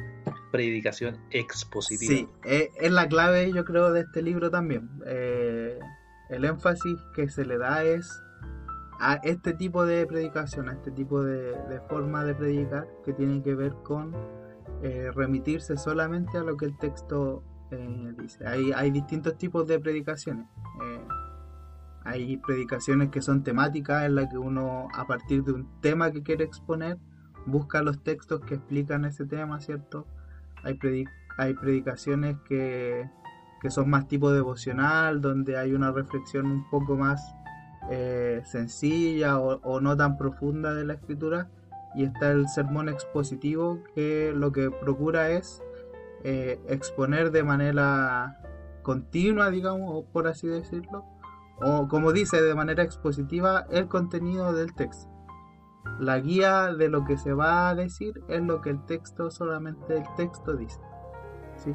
predicación 0.51 1.17
expositiva? 1.31 2.13
Sí, 2.13 2.29
eh, 2.45 2.69
es, 2.79 2.91
la 2.91 3.07
clave 3.07 3.51
yo 3.51 3.65
creo 3.65 3.91
de 3.91 4.01
este 4.01 4.22
libro 4.22 4.50
también. 4.50 4.89
Eh, 5.05 5.77
el 6.29 6.45
énfasis 6.45 6.98
que 7.13 7.29
se 7.29 7.45
le 7.45 7.57
da 7.57 7.84
es 7.84 8.10
a 9.00 9.15
este 9.15 9.53
tipo 9.53 9.86
de 9.86 10.05
predicación, 10.05 10.69
a 10.69 10.74
este 10.74 10.91
tipo 10.91 11.22
de, 11.24 11.53
forma 11.89 12.24
de 12.24 12.34
predicar 12.34 12.88
que 13.03 13.12
tiene 13.12 13.43
que 13.43 13.53
ver 13.53 13.74
con 13.84 14.15
eh, 14.81 15.12
remitirse 15.13 15.75
solamente 15.75 16.38
a 16.38 16.41
lo 16.41 16.55
que 16.55 16.65
el 16.65 16.77
texto 16.77 17.43
dice. 18.17 18.48
Hay, 18.48 18.72
hay 18.72 18.89
distintos 18.89 19.38
tipos 19.38 19.67
de 19.67 19.77
predicaciones. 19.81 20.48
Hay 22.06 22.38
predicaciones 22.38 23.10
que 23.10 23.22
son 23.22 23.44
temáticas 23.44 24.06
en 24.06 24.14
las 24.14 24.30
que 24.30 24.38
uno, 24.38 24.88
a 24.94 25.08
partir 25.08 25.44
de 25.44 25.54
un 25.54 25.82
tema 25.82 26.12
que 26.12 26.22
quiere 26.22 26.44
exponer, 26.44 26.98
busca 27.48 27.82
los 27.82 28.04
textos 28.04 28.42
que 28.42 28.56
explican 28.56 29.06
ese 29.06 29.26
tema, 29.26 29.60
¿cierto? 29.60 30.06
Hay, 30.64 30.78
hay 31.38 31.54
predicaciones 31.56 32.38
que, 32.48 33.10
son 33.70 33.90
más 33.90 34.08
tipo 34.08 34.32
devocional, 34.32 35.22
donde 35.22 35.58
hay 35.58 35.74
una 35.74 35.92
reflexión 35.92 36.46
un 36.46 36.70
poco 36.70 36.96
más 36.96 37.36
eh, 37.90 38.44
sencilla 38.46 39.40
o, 39.40 39.82
no 39.82 39.98
tan 39.98 40.18
profunda 40.18 40.76
de 40.76 40.86
la 40.86 40.94
escritura. 40.94 41.50
Y 41.96 42.04
está 42.04 42.30
el 42.30 42.48
sermón 42.48 42.88
expositivo, 42.88 43.82
que 43.96 44.32
lo 44.36 44.52
que 44.52 44.70
procura 44.70 45.32
es 45.32 45.64
eh, 46.24 46.60
exponer 46.68 47.32
de 47.32 47.44
manera 47.44 48.38
continua, 48.84 49.50
digamos, 49.50 50.06
por 50.14 50.28
así 50.28 50.48
decirlo, 50.48 51.04
o 51.62 51.88
como 51.88 52.12
dice 52.12 52.42
de 52.42 52.56
manera 52.56 52.84
expositiva, 52.84 53.66
el 53.70 53.88
contenido 53.88 54.54
del 54.54 54.74
texto. 54.74 55.10
La 56.00 56.20
guía 56.20 56.74
de 56.74 56.90
lo 56.90 57.06
que 57.06 57.18
se 57.18 57.34
va 57.34 57.70
a 57.70 57.76
decir 57.76 58.22
es 58.28 58.42
lo 58.42 58.62
que 58.62 58.72
el 58.72 58.86
texto, 58.86 59.32
solamente 59.32 59.98
el 59.98 60.04
texto 60.18 60.56
dice. 60.56 60.80
¿sí? 61.58 61.74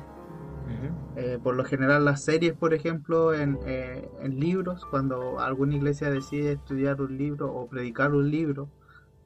Eh, 1.16 1.38
por 1.42 1.56
lo 1.56 1.64
general 1.64 2.04
las 2.04 2.22
series, 2.22 2.54
por 2.54 2.74
ejemplo, 2.74 3.34
en, 3.34 3.58
eh, 3.66 4.08
en, 4.20 4.38
libros, 4.38 4.84
cuando 4.84 5.40
alguna 5.40 5.74
iglesia 5.74 6.10
decide 6.10 6.52
estudiar 6.52 7.00
un 7.00 7.16
libro 7.16 7.52
o 7.52 7.66
predicar 7.66 8.12
un 8.12 8.30
libro 8.30 8.68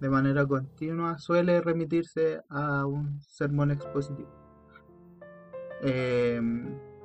de 0.01 0.09
manera 0.09 0.47
continua, 0.47 1.19
suele 1.19 1.61
remitirse 1.61 2.41
a 2.49 2.87
un 2.87 3.21
sermón 3.21 3.71
expositivo. 3.71 4.31
Eh, 5.83 6.41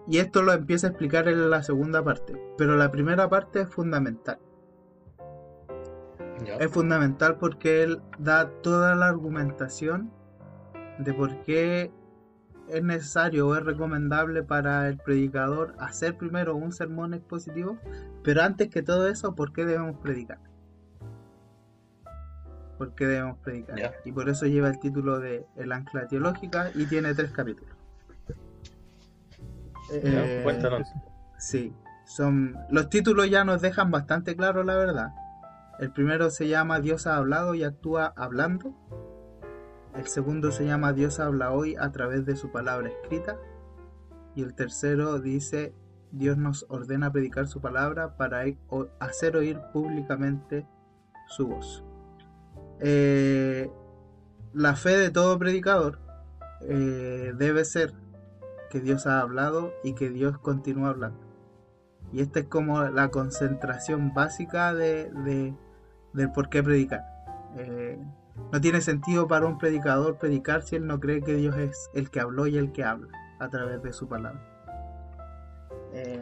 y 0.09 0.17
esto 0.17 0.41
lo 0.41 0.53
empieza 0.53 0.87
a 0.87 0.89
explicar 0.89 1.27
en 1.27 1.49
la 1.49 1.61
segunda 1.61 2.03
parte. 2.03 2.33
Pero 2.57 2.75
la 2.75 2.91
primera 2.91 3.29
parte 3.29 3.61
es 3.61 3.69
fundamental. 3.69 4.39
Es 6.59 6.71
fundamental 6.71 7.37
porque 7.37 7.83
él 7.83 8.01
da 8.17 8.49
toda 8.61 8.95
la 8.95 9.07
argumentación 9.07 10.11
de 10.97 11.13
por 11.13 11.43
qué 11.43 11.91
es 12.69 12.83
necesario 12.83 13.47
o 13.47 13.55
es 13.55 13.63
recomendable 13.63 14.43
para 14.43 14.87
el 14.87 14.97
predicador 14.97 15.75
hacer 15.79 16.17
primero 16.17 16.55
un 16.55 16.71
sermón 16.71 17.13
expositivo, 17.13 17.77
pero 18.23 18.41
antes 18.41 18.69
que 18.69 18.81
todo 18.81 19.07
eso, 19.07 19.35
¿por 19.35 19.53
qué 19.53 19.65
debemos 19.65 19.97
predicar? 19.97 20.39
¿Por 22.77 22.95
qué 22.95 23.05
debemos 23.05 23.37
predicar? 23.39 23.95
Y 24.05 24.11
por 24.11 24.29
eso 24.29 24.45
lleva 24.45 24.69
el 24.69 24.79
título 24.79 25.19
de 25.19 25.45
El 25.57 25.71
ancla 25.71 26.07
teológica 26.07 26.71
y 26.73 26.85
tiene 26.85 27.13
tres 27.13 27.31
capítulos. 27.31 27.78
Eh, 29.91 30.41
cuéntanos. 30.43 30.87
Sí, 31.37 31.73
son 32.05 32.57
los 32.69 32.89
títulos 32.89 33.29
ya 33.29 33.43
nos 33.43 33.61
dejan 33.61 33.91
bastante 33.91 34.35
claro 34.35 34.63
la 34.63 34.75
verdad. 34.75 35.13
El 35.79 35.91
primero 35.91 36.29
se 36.29 36.47
llama 36.47 36.81
Dios 36.81 37.07
ha 37.07 37.15
hablado 37.15 37.55
y 37.55 37.63
actúa 37.63 38.13
hablando. 38.17 38.75
El 39.95 40.07
segundo 40.07 40.51
se 40.51 40.65
llama 40.65 40.93
Dios 40.93 41.19
habla 41.19 41.51
hoy 41.51 41.75
a 41.79 41.91
través 41.91 42.25
de 42.25 42.35
su 42.35 42.51
palabra 42.51 42.89
escrita. 42.89 43.37
Y 44.35 44.43
el 44.43 44.53
tercero 44.53 45.19
dice 45.19 45.73
Dios 46.11 46.37
nos 46.37 46.65
ordena 46.69 47.11
predicar 47.11 47.47
su 47.47 47.61
palabra 47.61 48.17
para 48.17 48.43
hacer 48.99 49.37
oír 49.37 49.59
públicamente 49.71 50.67
su 51.27 51.47
voz. 51.47 51.83
Eh, 52.79 53.69
la 54.53 54.75
fe 54.75 54.97
de 54.97 55.11
todo 55.11 55.37
predicador 55.37 55.99
eh, 56.61 57.33
debe 57.37 57.65
ser 57.65 57.93
que 58.69 58.79
Dios 58.79 59.07
ha 59.07 59.19
hablado 59.19 59.73
y 59.83 59.93
que 59.93 60.09
Dios 60.09 60.37
continúa 60.39 60.89
hablando. 60.89 61.19
Y 62.11 62.21
esta 62.21 62.39
es 62.39 62.45
como 62.45 62.81
la 62.83 63.09
concentración 63.09 64.13
básica 64.13 64.73
de, 64.73 65.11
del 66.13 66.31
por 66.31 66.49
qué 66.49 66.63
predicar. 66.63 67.03
Eh, 67.57 67.99
no 68.51 68.61
tiene 68.61 68.81
sentido 68.81 69.27
para 69.27 69.45
un 69.45 69.57
predicador 69.57 70.17
predicar 70.17 70.63
si 70.63 70.75
él 70.75 70.87
no 70.87 70.99
cree 70.99 71.21
que 71.21 71.35
Dios 71.35 71.55
es 71.57 71.89
el 71.93 72.09
que 72.09 72.19
habló 72.19 72.47
y 72.47 72.57
el 72.57 72.71
que 72.71 72.83
habla 72.83 73.09
a 73.39 73.49
través 73.49 73.83
de 73.83 73.93
su 73.93 74.07
palabra. 74.07 74.41
Eh, 75.93 76.19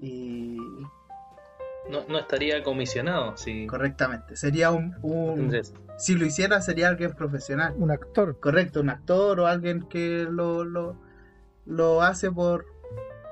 y 0.00 0.56
no, 1.88 2.18
estaría 2.18 2.62
comisionado. 2.62 3.36
Sí. 3.36 3.66
Correctamente. 3.66 4.36
Sería 4.36 4.70
un, 4.70 4.94
si 5.96 6.14
lo 6.14 6.26
hiciera 6.26 6.60
sería 6.60 6.88
alguien 6.88 7.12
profesional. 7.12 7.74
Un 7.76 7.90
actor. 7.90 8.38
Correcto, 8.38 8.80
un 8.80 8.90
actor 8.90 9.40
o 9.40 9.46
alguien 9.46 9.82
que 9.88 10.26
lo, 10.28 10.64
lo, 10.64 10.96
lo 11.68 12.02
hace 12.02 12.32
por 12.32 12.66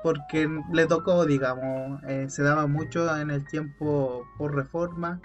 porque 0.03 0.47
le 0.71 0.85
tocó, 0.85 1.25
digamos, 1.25 2.01
eh, 2.07 2.27
se 2.29 2.43
daba 2.43 2.67
mucho 2.67 3.17
en 3.17 3.31
el 3.31 3.45
tiempo 3.47 4.25
por 4.37 4.55
reforma 4.55 5.19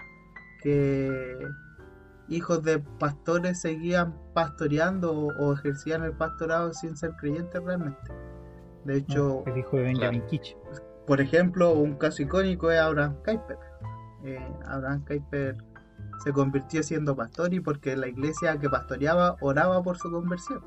que 0.61 1.37
hijos 2.27 2.63
de 2.63 2.79
pastores 2.79 3.61
seguían 3.61 4.15
pastoreando 4.33 5.13
o, 5.13 5.53
ejercían 5.53 6.03
el 6.03 6.13
pastorado 6.13 6.73
sin 6.73 6.97
ser 6.97 7.11
creyentes 7.11 7.63
realmente. 7.63 8.11
De 8.83 8.97
hecho, 8.97 9.43
el 9.45 9.57
hijo 9.57 9.77
de 9.77 9.83
Benjamin 9.83 10.23
Por 11.05 11.21
ejemplo, 11.21 11.73
un 11.73 11.95
caso 11.95 12.23
icónico 12.23 12.71
es 12.71 12.79
Abraham 12.79 13.15
Kuyper. 13.23 13.57
Eh, 14.25 14.53
Abraham 14.65 15.05
Kuyper 15.05 15.55
se 16.23 16.33
convirtió 16.33 16.83
siendo 16.83 17.15
pastor 17.15 17.53
y 17.53 17.59
porque 17.59 17.95
la 17.95 18.07
iglesia 18.07 18.57
que 18.57 18.69
pastoreaba 18.69 19.37
oraba 19.39 19.81
por 19.83 19.97
su 19.97 20.11
conversión. 20.11 20.61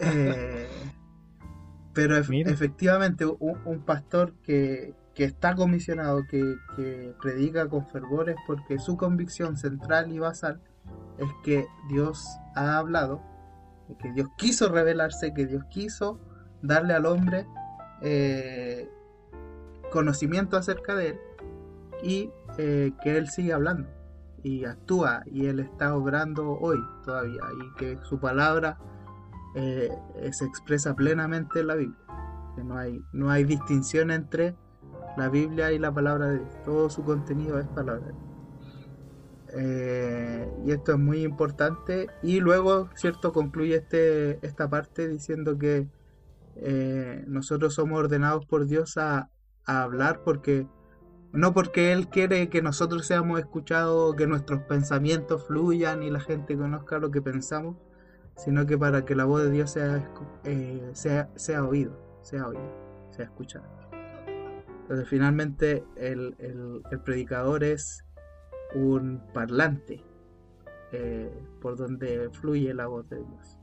Eh, 0.00 0.68
pero 1.92 2.16
efectivamente 2.16 3.26
un, 3.26 3.80
pastor 3.80 4.34
que, 4.42 4.94
está 5.16 5.54
comisionado, 5.56 6.24
que, 6.26 7.14
predica 7.20 7.68
con 7.68 7.86
fervores 7.88 8.36
porque 8.46 8.78
su 8.78 8.96
convicción 8.96 9.56
central 9.56 10.12
y 10.12 10.18
basal 10.20 10.60
es 11.18 11.28
que 11.42 11.66
Dios 11.88 12.24
ha 12.54 12.78
hablado, 12.78 13.20
que 14.00 14.12
Dios 14.12 14.28
quiso 14.36 14.68
revelarse, 14.68 15.34
que 15.34 15.46
Dios 15.46 15.64
quiso 15.70 16.20
darle 16.62 16.94
al 16.94 17.06
hombre 17.06 17.46
eh, 18.00 18.88
conocimiento 19.90 20.56
acerca 20.56 20.94
de 20.94 21.08
él 21.08 21.18
y 22.02 22.30
eh, 22.58 22.92
que 23.02 23.16
él 23.18 23.28
sigue 23.28 23.52
hablando. 23.52 23.88
y 24.42 24.64
actúa 24.64 25.22
y 25.26 25.46
Él 25.46 25.58
está 25.58 25.96
obrando 25.96 26.52
hoy 26.60 26.78
todavía 27.04 27.42
y 27.60 27.74
que 27.76 27.98
su 28.04 28.20
palabra 28.20 28.78
eh, 29.54 29.90
se 30.32 30.44
expresa 30.44 30.94
plenamente 30.94 31.60
en 31.60 31.66
la 31.66 31.74
Biblia. 31.74 31.98
Que 32.54 32.64
no 32.64 32.76
hay, 32.76 33.00
no 33.12 33.30
hay 33.30 33.44
distinción 33.44 34.10
entre 34.10 34.54
la 35.16 35.28
Biblia 35.28 35.72
y 35.72 35.78
la 35.78 35.92
palabra 35.92 36.28
de 36.28 36.38
Dios. 36.38 36.62
Todo 36.64 36.90
su 36.90 37.04
contenido 37.04 37.58
es 37.58 37.66
palabra 37.68 38.06
de 38.06 38.12
Dios. 38.12 38.28
Eh, 39.54 40.52
y 40.66 40.70
esto 40.72 40.92
es 40.92 40.98
muy 40.98 41.22
importante. 41.22 42.08
Y 42.22 42.40
luego, 42.40 42.88
¿cierto? 42.94 43.32
Concluye 43.32 43.76
este, 43.76 44.44
esta 44.46 44.68
parte 44.68 45.08
diciendo 45.08 45.58
que 45.58 45.88
eh, 46.56 47.24
nosotros 47.26 47.74
somos 47.74 47.98
ordenados 47.98 48.44
por 48.46 48.66
Dios 48.66 48.96
a, 48.98 49.30
a, 49.64 49.82
hablar 49.82 50.22
porque 50.24 50.66
no 51.32 51.52
porque 51.54 51.92
Él 51.92 52.08
quiere 52.08 52.48
que 52.48 52.62
nosotros 52.62 53.06
seamos 53.06 53.38
escuchados, 53.38 54.16
que 54.16 54.26
nuestros 54.26 54.62
pensamientos 54.62 55.46
fluyan 55.46 56.02
y 56.02 56.10
la 56.10 56.20
gente 56.20 56.56
conozca 56.56 56.98
lo 56.98 57.10
que 57.10 57.22
pensamos, 57.22 57.76
sino 58.38 58.64
que 58.64 58.78
para 58.78 59.04
que 59.04 59.14
la 59.14 59.24
voz 59.24 59.42
de 59.42 59.50
Dios 59.50 59.72
sea, 59.72 60.08
eh, 60.44 60.90
sea, 60.92 61.28
sea 61.34 61.64
oído, 61.64 61.92
sea 62.22 62.46
oído, 62.46 62.72
sea 63.10 63.26
escuchado. 63.26 63.66
Entonces 64.82 65.08
finalmente 65.08 65.84
el, 65.96 66.34
el, 66.38 66.82
el 66.90 67.00
predicador 67.00 67.62
es 67.62 68.06
un 68.74 69.20
parlante 69.34 70.02
eh, 70.92 71.30
por 71.60 71.76
donde 71.76 72.30
fluye 72.30 72.72
la 72.72 72.86
voz 72.86 73.08
de 73.10 73.16
Dios. 73.16 73.58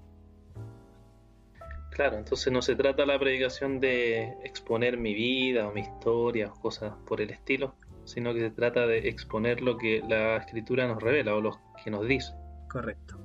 Claro, 1.91 2.17
entonces 2.17 2.51
no 2.51 2.62
se 2.62 2.75
trata 2.75 3.05
la 3.05 3.17
predicación 3.17 3.79
de 3.79 4.34
exponer 4.44 4.98
mi 4.98 5.13
vida 5.13 5.67
o 5.67 5.72
mi 5.72 5.82
historia 5.82 6.51
o 6.51 6.60
cosas 6.60 6.94
por 7.08 7.22
el 7.22 7.29
estilo, 7.29 7.75
sino 8.03 8.34
que 8.34 8.41
se 8.41 8.51
trata 8.51 8.86
de 8.86 9.08
exponer 9.08 9.62
lo 9.62 9.77
que 9.77 10.03
la 10.08 10.36
escritura 10.36 10.88
nos 10.88 11.01
revela 11.01 11.34
o 11.34 11.41
lo 11.41 11.58
que 11.84 11.89
nos 11.89 12.05
dice. 12.05 12.34
Correcto. 12.70 13.17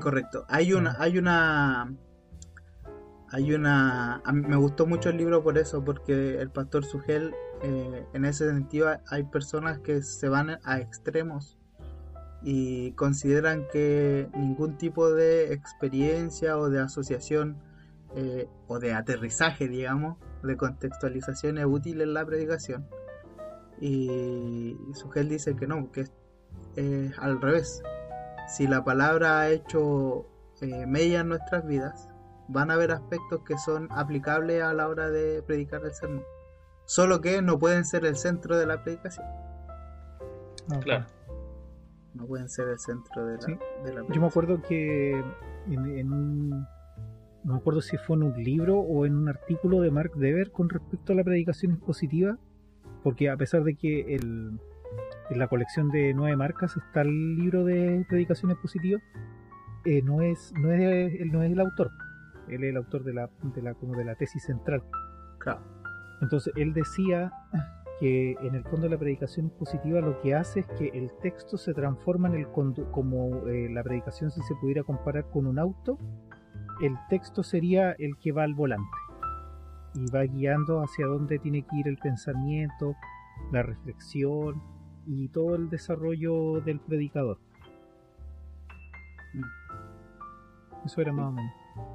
Correcto. 0.00 0.44
Hay 0.48 0.72
una, 0.72 0.96
hay 0.98 1.18
una, 1.18 1.94
hay 3.30 3.52
una, 3.52 4.16
a 4.24 4.32
mí 4.32 4.46
me 4.46 4.56
gustó 4.56 4.86
mucho 4.86 5.10
el 5.10 5.16
libro 5.16 5.42
por 5.42 5.58
eso, 5.58 5.84
porque 5.84 6.40
el 6.40 6.50
pastor 6.50 6.84
Sugel, 6.84 7.34
eh, 7.62 8.06
en 8.12 8.24
ese 8.24 8.48
sentido, 8.48 8.88
hay 9.08 9.24
personas 9.24 9.78
que 9.78 10.02
se 10.02 10.28
van 10.28 10.58
a 10.64 10.80
extremos 10.80 11.56
y 12.42 12.92
consideran 12.92 13.66
que 13.70 14.28
ningún 14.34 14.78
tipo 14.78 15.12
de 15.12 15.52
experiencia 15.52 16.56
o 16.56 16.70
de 16.70 16.80
asociación 16.80 17.58
eh, 18.16 18.48
o 18.66 18.78
de 18.78 18.94
aterrizaje, 18.94 19.68
digamos, 19.68 20.18
de 20.42 20.56
contextualización 20.56 21.58
es 21.58 21.66
útil 21.66 22.00
en 22.00 22.14
la 22.14 22.24
predicación. 22.24 22.86
Y, 23.80 24.76
Sugel 24.94 25.28
dice 25.28 25.54
que 25.56 25.66
no, 25.66 25.90
que 25.92 26.02
es 26.02 26.12
al 27.18 27.40
revés 27.40 27.82
si 28.50 28.66
la 28.66 28.84
palabra 28.84 29.40
ha 29.40 29.50
hecho 29.50 30.26
eh, 30.60 30.84
en 30.84 31.28
nuestras 31.28 31.64
vidas, 31.66 32.08
van 32.48 32.70
a 32.70 32.74
haber 32.74 32.90
aspectos 32.90 33.42
que 33.44 33.56
son 33.56 33.88
aplicables 33.90 34.62
a 34.62 34.74
la 34.74 34.88
hora 34.88 35.08
de 35.08 35.42
predicar 35.42 35.84
el 35.84 35.92
sermón. 35.92 36.24
Solo 36.84 37.20
que 37.20 37.40
no 37.42 37.58
pueden 37.58 37.84
ser 37.84 38.04
el 38.04 38.16
centro 38.16 38.58
de 38.58 38.66
la 38.66 38.82
predicación. 38.82 39.24
Claro. 40.80 41.06
No 42.14 42.26
pueden 42.26 42.48
ser 42.48 42.68
el 42.68 42.78
centro 42.80 43.24
de 43.24 43.34
la, 43.34 43.38
predicación. 43.38 44.12
Yo 44.12 44.20
me 44.20 44.26
acuerdo 44.26 44.60
que 44.62 45.12
en, 45.68 46.12
un. 46.12 46.50
No 47.44 47.54
me 47.54 47.56
acuerdo 47.56 47.80
si 47.80 47.96
fue 47.98 48.16
en 48.16 48.24
un 48.24 48.42
libro 48.42 48.80
o 48.80 49.06
en 49.06 49.16
un 49.16 49.28
artículo 49.28 49.80
de 49.80 49.92
Mark 49.92 50.12
Dever 50.16 50.50
con 50.50 50.68
respecto 50.68 51.12
a 51.12 51.16
la 51.16 51.22
predicación 51.22 51.74
expositiva, 51.74 52.36
porque 53.04 53.30
a 53.30 53.36
pesar 53.36 53.62
de 53.62 53.76
que 53.76 54.16
el, 54.16 54.58
en 55.30 55.38
la 55.38 55.48
colección 55.48 55.90
de 55.90 56.12
nueve 56.12 56.36
marcas 56.36 56.76
está 56.76 57.02
el 57.02 57.36
libro 57.36 57.64
de 57.64 58.04
predicaciones 58.08 58.56
positivas, 58.58 59.00
eh, 59.84 60.02
no, 60.02 60.20
es, 60.20 60.52
no, 60.58 60.72
es, 60.72 61.14
él 61.20 61.30
no 61.32 61.42
es 61.42 61.52
el 61.52 61.60
autor, 61.60 61.90
él 62.48 62.64
es 62.64 62.70
el 62.70 62.76
autor 62.76 63.04
de 63.04 63.14
la, 63.14 63.30
de 63.42 63.62
la, 63.62 63.74
como 63.74 63.94
de 63.96 64.04
la 64.04 64.14
tesis 64.16 64.42
central. 64.42 64.82
Claro. 65.38 65.60
Entonces 66.20 66.52
él 66.56 66.74
decía 66.74 67.32
que 67.98 68.32
en 68.42 68.54
el 68.54 68.64
fondo 68.64 68.82
de 68.82 68.90
la 68.90 68.98
predicación 68.98 69.50
positiva 69.50 70.00
lo 70.00 70.20
que 70.20 70.34
hace 70.34 70.60
es 70.60 70.66
que 70.78 70.88
el 70.88 71.10
texto 71.22 71.56
se 71.56 71.74
transforma 71.74 72.28
en 72.28 72.34
el 72.34 72.48
como 72.48 73.46
eh, 73.46 73.68
la 73.70 73.82
predicación 73.82 74.30
si 74.30 74.42
se 74.42 74.54
pudiera 74.56 74.82
comparar 74.82 75.30
con 75.30 75.46
un 75.46 75.58
auto, 75.58 75.96
el 76.82 76.96
texto 77.08 77.42
sería 77.42 77.92
el 77.92 78.16
que 78.18 78.32
va 78.32 78.42
al 78.42 78.54
volante 78.54 78.96
y 79.94 80.10
va 80.10 80.22
guiando 80.22 80.82
hacia 80.82 81.06
dónde 81.06 81.38
tiene 81.38 81.62
que 81.62 81.76
ir 81.76 81.88
el 81.88 81.98
pensamiento, 81.98 82.94
la 83.52 83.62
reflexión, 83.62 84.62
y 85.10 85.28
todo 85.28 85.56
el 85.56 85.68
desarrollo 85.68 86.60
del 86.60 86.78
predicador. 86.78 87.38
Mm. 89.34 90.86
Eso 90.86 91.00
era 91.00 91.12
más 91.12 91.26
o 91.26 91.32
menos. 91.32 91.52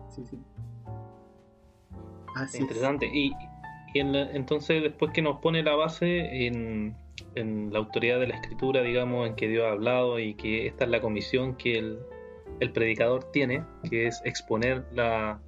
Sí, 0.10 0.25
sí. 0.25 0.38
Así 2.36 2.60
Interesante. 2.60 3.10
Y, 3.12 3.34
entonces 3.93 4.84
después 4.84 5.12
que 5.13 5.21
nos 5.21 5.39
pone 5.39 5.63
la 5.63 5.73
base 5.75 6.47
en, 6.47 6.97
en, 7.36 7.71
la 7.71 7.80
autoridad 7.80 8.19
de 8.19 8.28
la 8.28 8.36
escritura, 8.36 8.82
digamos, 8.82 9.25
en 9.25 9.36
que 9.36 9.47
Dios 9.47 9.63
ha 9.65 9.71
hablado 9.71 10.19
y 10.19 10.34
que 10.34 10.67
esta 10.67 10.84
es 10.84 10.89
la 10.89 10.99
comisión 10.99 11.56
que 11.56 11.78
el, 11.78 11.99
el 12.60 12.73
predicador 12.73 13.32
tiene, 13.32 13.63
que 13.89 14.08
es 14.08 14.21
exponer 14.25 14.84
la, 14.91 15.39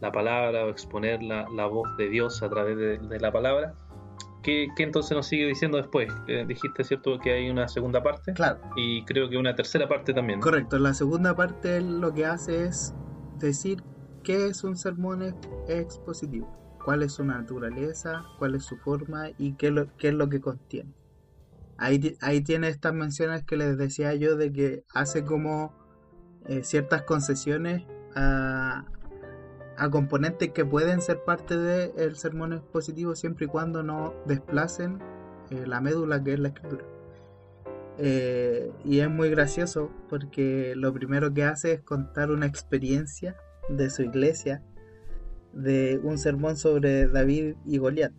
la 0.00 0.12
palabra 0.12 0.64
o 0.64 0.70
exponer 0.70 1.22
la, 1.22 1.46
la, 1.54 1.66
voz 1.66 1.94
de 1.98 2.08
Dios 2.08 2.42
a 2.42 2.48
través 2.48 2.78
de, 2.78 2.96
de 2.96 3.20
la 3.20 3.30
palabra 3.30 3.74
¿Qué, 4.42 4.68
entonces 4.78 5.16
nos 5.16 5.26
sigue 5.26 5.46
diciendo 5.46 5.76
después? 5.76 6.08
dijiste, 6.46 6.84
¿cierto?, 6.84 7.18
que 7.18 7.32
hay 7.32 7.50
una 7.50 7.68
segunda 7.68 8.02
parte. 8.02 8.32
Claro. 8.32 8.60
Y 8.76 9.04
creo 9.04 9.28
que 9.28 9.36
una 9.36 9.54
tercera 9.54 9.88
parte 9.88 10.14
también. 10.14 10.40
Correcto, 10.40 10.78
la 10.78 10.94
segunda 10.94 11.34
parte 11.36 11.80
lo 11.80 12.12
que 12.14 12.26
hace 12.26 12.64
es 12.64 12.94
decir 13.38 13.82
qué 14.22 14.46
es 14.46 14.64
un 14.64 14.76
sermón 14.76 15.34
expositivo, 15.68 16.48
cuál 16.84 17.02
es 17.02 17.12
su 17.12 17.24
naturaleza, 17.24 18.24
cuál 18.38 18.54
es 18.54 18.64
su 18.64 18.76
forma 18.78 19.28
y 19.38 19.54
qué, 19.54 19.70
lo, 19.70 19.94
qué 19.96 20.08
es 20.08 20.14
lo 20.14 20.28
que 20.28 20.40
contiene. 20.40 20.92
Ahí, 21.76 22.16
ahí 22.20 22.42
tiene 22.42 22.68
estas 22.68 22.92
menciones 22.92 23.44
que 23.44 23.56
les 23.56 23.78
decía 23.78 24.14
yo 24.14 24.36
de 24.36 24.52
que 24.52 24.84
hace 24.92 25.24
como 25.24 25.72
eh, 26.46 26.62
ciertas 26.62 27.02
concesiones 27.02 27.84
a, 28.14 28.84
a 29.80 29.88
componentes 29.88 30.50
que 30.50 30.66
pueden 30.66 31.00
ser 31.00 31.24
parte 31.24 31.56
del 31.56 32.14
sermón 32.14 32.52
expositivo 32.52 33.16
siempre 33.16 33.46
y 33.46 33.48
cuando 33.48 33.82
no 33.82 34.12
desplacen 34.26 34.98
eh, 35.48 35.64
la 35.66 35.80
médula 35.80 36.22
que 36.22 36.34
es 36.34 36.38
la 36.38 36.48
escritura. 36.48 36.84
Eh, 37.96 38.70
y 38.84 39.00
es 39.00 39.08
muy 39.08 39.30
gracioso 39.30 39.90
porque 40.10 40.74
lo 40.76 40.92
primero 40.92 41.32
que 41.32 41.44
hace 41.44 41.72
es 41.72 41.80
contar 41.80 42.30
una 42.30 42.44
experiencia 42.44 43.36
de 43.70 43.88
su 43.88 44.02
iglesia 44.02 44.62
de 45.54 45.98
un 46.02 46.18
sermón 46.18 46.58
sobre 46.58 47.06
David 47.06 47.54
y 47.64 47.78
Goliat, 47.78 48.12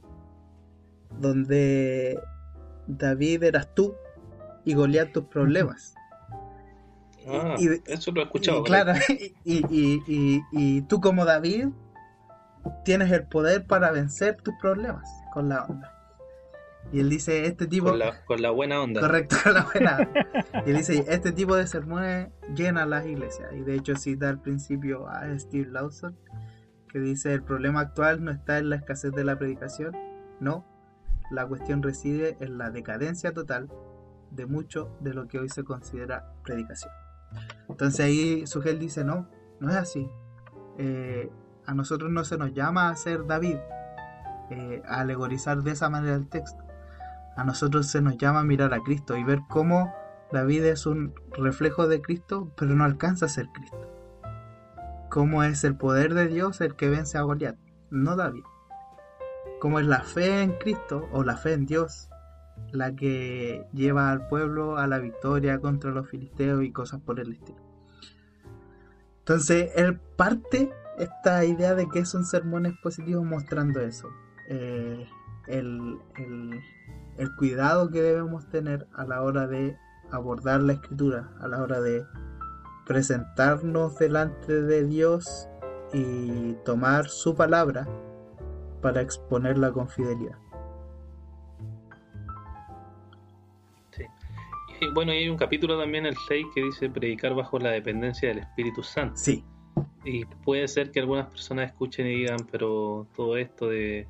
donde 1.20 2.20
David 2.88 3.44
eras 3.44 3.74
tú 3.76 3.94
y 4.66 4.74
Goliat 4.74 5.12
tus 5.12 5.26
problemas. 5.26 5.94
Ah, 7.28 7.56
eso 7.86 8.12
lo 8.12 8.22
he 8.22 8.24
escuchado. 8.24 8.64
claro, 8.64 8.94
y, 9.44 10.82
tú 10.84 11.02
como 11.02 11.26
David 11.26 11.68
tienes 12.86 13.12
el 13.12 13.28
poder 13.28 13.66
para 13.66 13.92
vencer 13.92 14.38
tus 14.42 14.54
problemas 14.62 15.08
con 15.34 15.50
la 15.50 15.66
onda. 15.66 15.98
Y 16.92 17.00
él 17.00 17.10
dice, 17.10 17.46
este 17.46 17.68
tipo... 17.68 17.96
Con 18.26 18.42
la, 18.42 18.50
buena 18.52 18.82
onda. 18.82 19.00
Correcto, 19.00 19.38
con 19.44 19.54
la 19.54 19.64
buena 19.64 19.98
onda. 19.98 20.64
y 20.66 20.72
él 20.72 20.78
dice, 20.78 21.06
este 21.08 21.32
tipo 21.32 21.56
de 21.56 21.66
sermones 21.68 22.30
llena 22.56 22.86
las 22.86 23.06
iglesias. 23.06 23.50
Y 23.54 23.62
de 23.62 23.76
hecho 23.76 23.96
cita 23.96 24.30
al 24.30 24.42
principio 24.42 25.08
a 25.08 25.28
Steve 25.40 25.70
Lawson, 25.72 26.18
que 26.90 27.00
dice, 27.00 27.34
el 27.34 27.44
problema 27.44 27.82
actual 27.82 28.24
no 28.24 28.32
está 28.32 28.58
en 28.58 28.70
la 28.70 28.76
escasez 28.76 29.14
de 29.14 29.24
la 29.24 29.38
predicación, 29.38 29.96
no. 30.40 30.66
La 31.30 31.48
cuestión 31.48 31.82
reside 31.82 32.36
en 32.42 32.58
la 32.58 32.72
decadencia 32.72 33.32
total 33.32 33.70
de 34.32 34.46
mucho 34.46 34.90
de 35.00 35.14
lo 35.14 35.28
que 35.28 35.40
hoy 35.40 35.50
se 35.50 35.64
considera 35.64 36.34
predicación. 36.44 36.92
Entonces 37.82 38.06
ahí 38.06 38.46
Sugel 38.46 38.78
dice, 38.78 39.04
no, 39.04 39.28
no 39.60 39.72
es 39.72 39.76
así. 39.76 40.08
Eh, 40.78 41.32
a 41.66 41.74
nosotros 41.74 42.12
no 42.12 42.24
se 42.24 42.38
nos 42.38 42.54
llama 42.54 42.90
a 42.90 42.96
ser 42.96 43.26
David, 43.26 43.58
eh, 44.52 44.84
a 44.88 45.00
alegorizar 45.00 45.64
de 45.64 45.72
esa 45.72 45.90
manera 45.90 46.14
el 46.14 46.30
texto. 46.30 46.64
A 47.36 47.44
nosotros 47.44 47.88
se 47.88 48.04
nos 48.04 48.18
llama 48.18 48.42
a 48.42 48.44
mirar 48.44 48.72
a 48.76 48.82
Cristo 48.82 49.18
y 49.18 49.24
ver 49.24 49.40
cómo 49.50 49.92
David 50.32 50.66
es 50.66 50.86
un 50.86 51.16
reflejo 51.32 51.88
de 51.88 52.04
Cristo, 52.04 52.54
pero 52.56 52.76
no 52.76 52.84
alcanza 52.84 53.26
a 53.26 53.30
ser 53.30 53.48
Cristo. 53.48 53.90
Cómo 55.10 55.44
es 55.44 55.64
el 55.64 55.76
poder 55.76 56.14
de 56.14 56.28
Dios 56.28 56.62
el 56.62 56.76
que 56.76 56.88
vence 56.88 57.18
a 57.18 57.24
Goliat, 57.24 57.58
no 57.90 58.16
David. 58.16 58.44
Cómo 59.60 59.80
es 59.80 59.88
la 59.88 60.02
fe 60.02 60.44
en 60.44 60.52
Cristo 60.52 61.10
o 61.12 61.24
la 61.24 61.36
fe 61.36 61.54
en 61.54 61.66
Dios 61.66 62.10
la 62.74 62.96
que 62.96 63.66
lleva 63.74 64.12
al 64.12 64.28
pueblo 64.28 64.78
a 64.78 64.86
la 64.86 65.00
victoria 65.00 65.58
contra 65.58 65.90
los 65.90 66.08
filisteos 66.08 66.64
y 66.64 66.72
cosas 66.72 67.02
por 67.02 67.20
el 67.20 67.34
estilo. 67.34 67.71
Entonces, 69.22 69.72
él 69.76 70.00
parte 70.18 70.72
esta 70.98 71.46
idea 71.46 71.74
de 71.74 71.88
que 71.90 72.00
es 72.00 72.14
un 72.14 72.26
sermón 72.26 72.66
expositivo 72.66 73.24
mostrando 73.24 73.80
eso. 73.80 74.10
Eh, 74.50 75.08
el, 75.48 76.00
el 77.18 77.36
cuidado 77.36 77.90
que 77.90 78.02
debemos 78.02 78.50
tener 78.50 78.88
a 78.94 79.06
la 79.06 79.22
hora 79.22 79.48
de 79.48 79.78
abordar 80.12 80.62
la 80.62 80.74
escritura, 80.74 81.32
a 81.40 81.48
la 81.48 81.62
hora 81.62 81.82
de 81.82 82.06
presentarnos 82.86 83.98
delante 83.98 84.62
de 84.62 84.84
Dios 84.84 85.48
y 85.94 86.54
tomar 86.66 87.08
su 87.08 87.36
palabra 87.36 87.88
para 88.82 89.02
exponerla 89.02 89.72
con 89.72 89.88
fidelidad. 89.88 90.38
Bueno, 94.90 95.12
hay 95.12 95.30
un 95.30 95.38
capítulo 95.38 95.80
también, 95.80 96.06
el 96.06 96.16
6, 96.28 96.46
que 96.54 96.64
dice 96.64 96.90
predicar 96.90 97.34
bajo 97.36 97.60
la 97.60 97.72
dependencia 97.72 98.30
del 98.30 98.40
Espíritu 98.40 98.84
Santo. 98.84 99.16
Sí. 99.16 99.44
Y 100.04 100.26
puede 100.26 100.68
ser 100.68 100.92
que 100.92 101.00
algunas 101.00 101.28
personas 101.28 101.68
escuchen 101.68 102.08
y 102.08 102.16
digan, 102.16 102.48
pero 102.52 103.08
todo 103.16 103.38
esto 103.38 103.68
de 103.68 104.08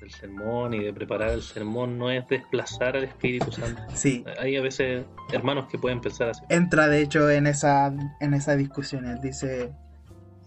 del 0.00 0.10
sermón 0.10 0.74
y 0.74 0.84
de 0.84 0.92
preparar 0.92 1.30
el 1.30 1.42
sermón 1.42 1.98
no 1.98 2.10
es 2.10 2.26
desplazar 2.28 2.96
al 2.96 3.04
Espíritu 3.04 3.50
Santo. 3.50 3.80
Sí. 3.94 4.24
Hay 4.38 4.56
a 4.56 4.62
veces 4.62 5.04
hermanos 5.32 5.68
que 5.70 5.78
pueden 5.78 6.00
pensar 6.00 6.30
así. 6.30 6.42
Entra 6.48 6.88
de 6.88 7.00
hecho 7.00 7.30
en 7.30 7.46
esa, 7.46 7.92
en 8.20 8.34
esa 8.34 8.56
discusión. 8.56 9.06
Él 9.06 9.20
dice, 9.22 9.72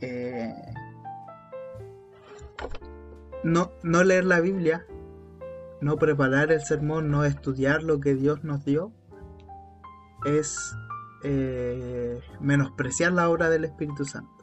eh, 0.02 0.54
no, 3.44 3.72
no 3.84 4.04
leer 4.04 4.26
la 4.26 4.40
Biblia, 4.40 4.86
no 5.82 5.98
preparar 5.98 6.52
el 6.52 6.62
sermón, 6.62 7.10
no 7.10 7.26
estudiar 7.26 7.84
lo 7.84 8.00
que 8.00 8.14
Dios 8.14 8.44
nos 8.44 8.66
dio, 8.66 8.92
es 10.26 10.76
eh, 11.24 12.22
menospreciar 12.40 13.14
la 13.14 13.30
obra 13.30 13.50
del 13.50 13.66
Espíritu 13.66 14.06
Santo 14.06 14.40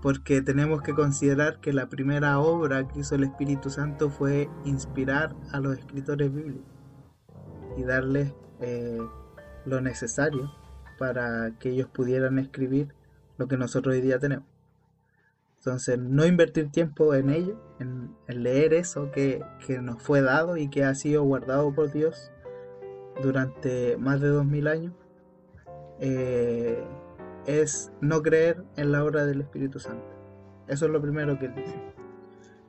porque 0.00 0.40
tenemos 0.40 0.82
que 0.82 0.94
considerar 0.94 1.60
que 1.60 1.72
la 1.72 1.88
primera 1.88 2.38
obra 2.38 2.88
que 2.88 3.00
hizo 3.00 3.14
el 3.14 3.24
Espíritu 3.24 3.70
Santo 3.70 4.08
fue 4.10 4.48
inspirar 4.64 5.34
a 5.52 5.60
los 5.60 5.78
escritores 5.78 6.32
bíblicos 6.32 6.64
y 7.76 7.84
darles 7.84 8.32
eh, 8.60 8.98
lo 9.66 9.80
necesario 9.80 10.50
para 10.98 11.52
que 11.58 11.70
ellos 11.70 11.88
pudieran 11.88 12.38
escribir 12.38 12.94
lo 13.36 13.46
que 13.48 13.56
nosotros 13.56 13.94
hoy 13.94 14.00
día 14.00 14.18
tenemos. 14.18 14.46
Entonces, 15.58 15.98
no 15.98 16.24
invertir 16.24 16.70
tiempo 16.70 17.14
en 17.14 17.28
ello, 17.28 17.60
en, 17.78 18.14
leer 18.28 18.72
eso 18.72 19.10
que, 19.10 19.44
nos 19.82 20.02
fue 20.02 20.22
dado 20.22 20.56
y 20.56 20.68
que 20.70 20.84
ha 20.84 20.94
sido 20.94 21.22
guardado 21.22 21.74
por 21.74 21.92
Dios 21.92 22.32
durante 23.22 23.96
más 23.96 24.20
de 24.20 24.28
dos 24.28 24.46
mil 24.46 24.66
años, 24.66 24.92
eh, 25.98 26.82
es 27.46 27.92
no 28.00 28.22
creer 28.22 28.64
en 28.76 28.92
la 28.92 29.04
obra 29.04 29.26
del 29.26 29.40
Espíritu 29.40 29.78
Santo. 29.78 30.06
Eso 30.68 30.86
es 30.86 30.92
lo 30.92 31.02
primero 31.02 31.38
que 31.38 31.46
él 31.46 31.54
dice. 31.54 31.80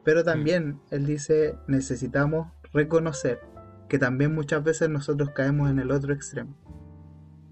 Pero 0.04 0.24
también 0.24 0.80
él 0.90 1.06
dice 1.06 1.56
necesitamos 1.68 2.48
reconocer 2.74 3.40
que 3.88 4.00
también 4.00 4.34
muchas 4.34 4.64
veces 4.64 4.90
nosotros 4.90 5.32
caemos 5.32 5.70
en 5.70 5.80
el 5.80 5.92
otro 5.92 6.14
extremo 6.14 6.56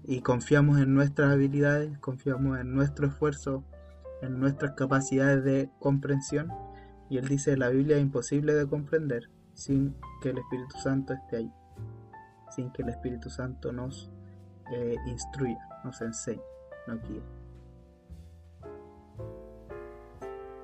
y 0.04 0.22
confiamos 0.22 0.80
en 0.80 0.94
nuestras 0.94 1.32
habilidades, 1.32 1.98
confiamos 1.98 2.58
en 2.58 2.74
nuestro 2.74 3.06
esfuerzo, 3.06 3.62
en 4.22 4.40
nuestras 4.40 4.72
capacidades 4.72 5.44
de 5.44 5.70
comprensión 5.78 6.48
y 7.08 7.18
él 7.18 7.28
dice 7.28 7.56
la 7.56 7.68
Biblia 7.68 7.96
es 7.96 8.02
imposible 8.02 8.54
de 8.54 8.66
comprender 8.66 9.30
sin 9.54 9.94
que 10.22 10.30
el 10.30 10.38
Espíritu 10.38 10.78
Santo 10.78 11.12
esté 11.12 11.36
ahí, 11.36 11.52
sin 12.50 12.70
que 12.72 12.82
el 12.82 12.90
Espíritu 12.90 13.30
Santo 13.30 13.72
nos 13.72 14.10
eh, 14.72 14.96
instruya, 15.06 15.58
nos 15.84 16.00
enseñe. 16.00 16.40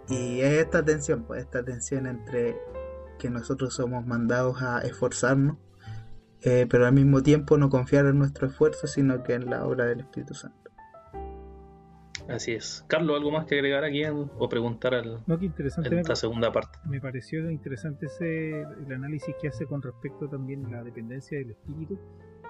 Y 0.09 0.41
es 0.41 0.53
esta 0.65 0.85
tensión, 0.85 1.25
pues 1.25 1.43
esta 1.43 1.65
tensión 1.65 2.07
entre 2.07 2.57
que 3.19 3.31
nosotros 3.31 3.75
somos 3.75 4.07
mandados 4.07 4.63
a 4.63 4.81
esforzarnos, 4.81 5.57
eh, 6.43 6.67
pero 6.69 6.87
al 6.87 6.93
mismo 6.93 7.23
tiempo 7.23 7.59
no 7.59 7.71
confiar 7.71 8.07
en 8.07 8.19
nuestro 8.19 8.47
esfuerzo, 8.47 8.87
sino 8.87 9.23
que 9.23 9.35
en 9.35 9.51
la 9.51 9.65
obra 9.65 9.87
del 9.87 10.01
Espíritu 10.01 10.35
Santo. 10.35 10.66
Así 12.29 12.53
es. 12.53 12.85
Carlos, 12.89 13.17
¿algo 13.17 13.31
más 13.31 13.47
que 13.47 13.55
agregar 13.55 13.85
aquí 13.85 14.03
o 14.05 14.49
preguntar 14.49 14.95
al, 14.95 15.23
no, 15.27 15.39
qué 15.39 15.47
interesante 15.47 15.89
en 15.89 15.99
esta 16.01 16.17
segunda 16.17 16.51
parte? 16.53 16.79
Me 16.85 17.01
pareció 17.01 17.51
interesante 17.51 18.07
ese, 18.07 18.63
el 18.63 18.93
análisis 18.93 19.35
que 19.41 19.49
hace 19.49 19.67
con 19.67 19.81
respecto 19.81 20.29
también 20.29 20.67
a 20.67 20.71
la 20.71 20.85
dependencia 20.85 21.39
del 21.39 21.51
Espíritu, 21.51 21.99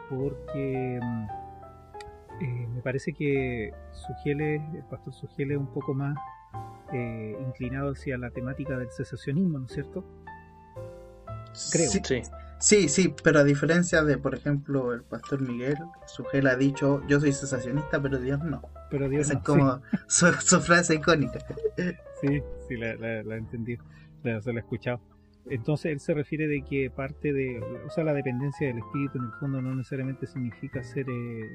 porque 0.09 0.99
mm, 1.03 1.27
eh, 2.41 2.69
me 2.75 2.81
parece 2.83 3.12
que 3.12 3.73
Sugele, 3.93 4.57
el 4.57 4.85
pastor 4.91 5.12
Sugele 5.12 5.55
es 5.55 5.61
un 5.61 5.73
poco 5.73 5.95
más 5.95 6.17
eh, 6.93 7.37
inclinado 7.47 7.93
hacia 7.93 8.17
la 8.17 8.31
temática 8.31 8.79
del 8.79 8.91
cesacionismo, 8.91 9.59
¿no 9.59 9.67
es 9.67 9.73
cierto? 9.73 10.05
Creo. 11.73 11.91
Sí, 11.91 12.23
sí. 12.59 12.89
sí, 12.89 13.15
pero 13.23 13.41
a 13.41 13.45
diferencia 13.45 14.03
de, 14.05 14.19
por 14.19 14.35
ejemplo, 14.35 14.93
el 14.93 15.03
pastor 15.03 15.41
Miguel, 15.41 15.77
Sugele 16.07 16.51
ha 16.51 16.57
dicho, 16.57 17.03
yo 17.09 17.21
soy 17.21 17.33
cesacionista, 17.33 18.01
pero 18.01 18.19
Dios 18.19 18.43
no. 18.43 18.62
Pero 18.90 19.09
Dios 19.09 19.29
Esa 19.29 19.38
es 19.38 19.44
como 19.44 19.81
su, 20.07 20.61
frase 20.61 20.94
icónica. 20.94 21.38
Sí, 22.20 22.40
sí, 22.68 22.77
la, 22.77 22.94
la, 22.96 23.22
la 23.22 23.37
entendí, 23.37 23.77
la, 24.22 24.40
se 24.40 24.53
la 24.53 24.61
he 24.61 24.62
escuchado. 24.62 25.01
Entonces 25.49 25.92
él 25.92 26.01
se 26.01 26.12
refiere 26.14 26.49
de 26.49 26.62
que 26.62 26.90
parte 26.90 27.33
de, 27.33 27.61
o 27.87 27.90
sea, 27.90 28.03
la 28.03 28.12
dependencia 28.12 28.66
del 28.66 28.79
espíritu 28.79 29.18
en 29.18 29.25
el 29.25 29.33
fondo 29.33 29.62
no 29.62 29.75
necesariamente 29.75 30.27
significa 30.27 30.83
ser 30.83 31.07
eh, 31.09 31.51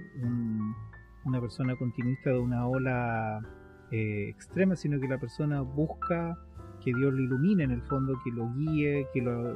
una 1.25 1.41
persona 1.41 1.75
continuista 1.75 2.29
de 2.29 2.39
una 2.39 2.67
ola 2.67 3.41
eh, 3.91 4.29
extrema, 4.29 4.77
sino 4.77 4.99
que 4.99 5.07
la 5.07 5.19
persona 5.19 5.61
busca 5.61 6.37
que 6.81 6.93
Dios 6.93 7.13
lo 7.13 7.19
ilumine 7.19 7.65
en 7.65 7.71
el 7.71 7.81
fondo, 7.83 8.17
que 8.23 8.31
lo 8.31 8.49
guíe, 8.53 9.07
que 9.13 9.21
lo, 9.21 9.53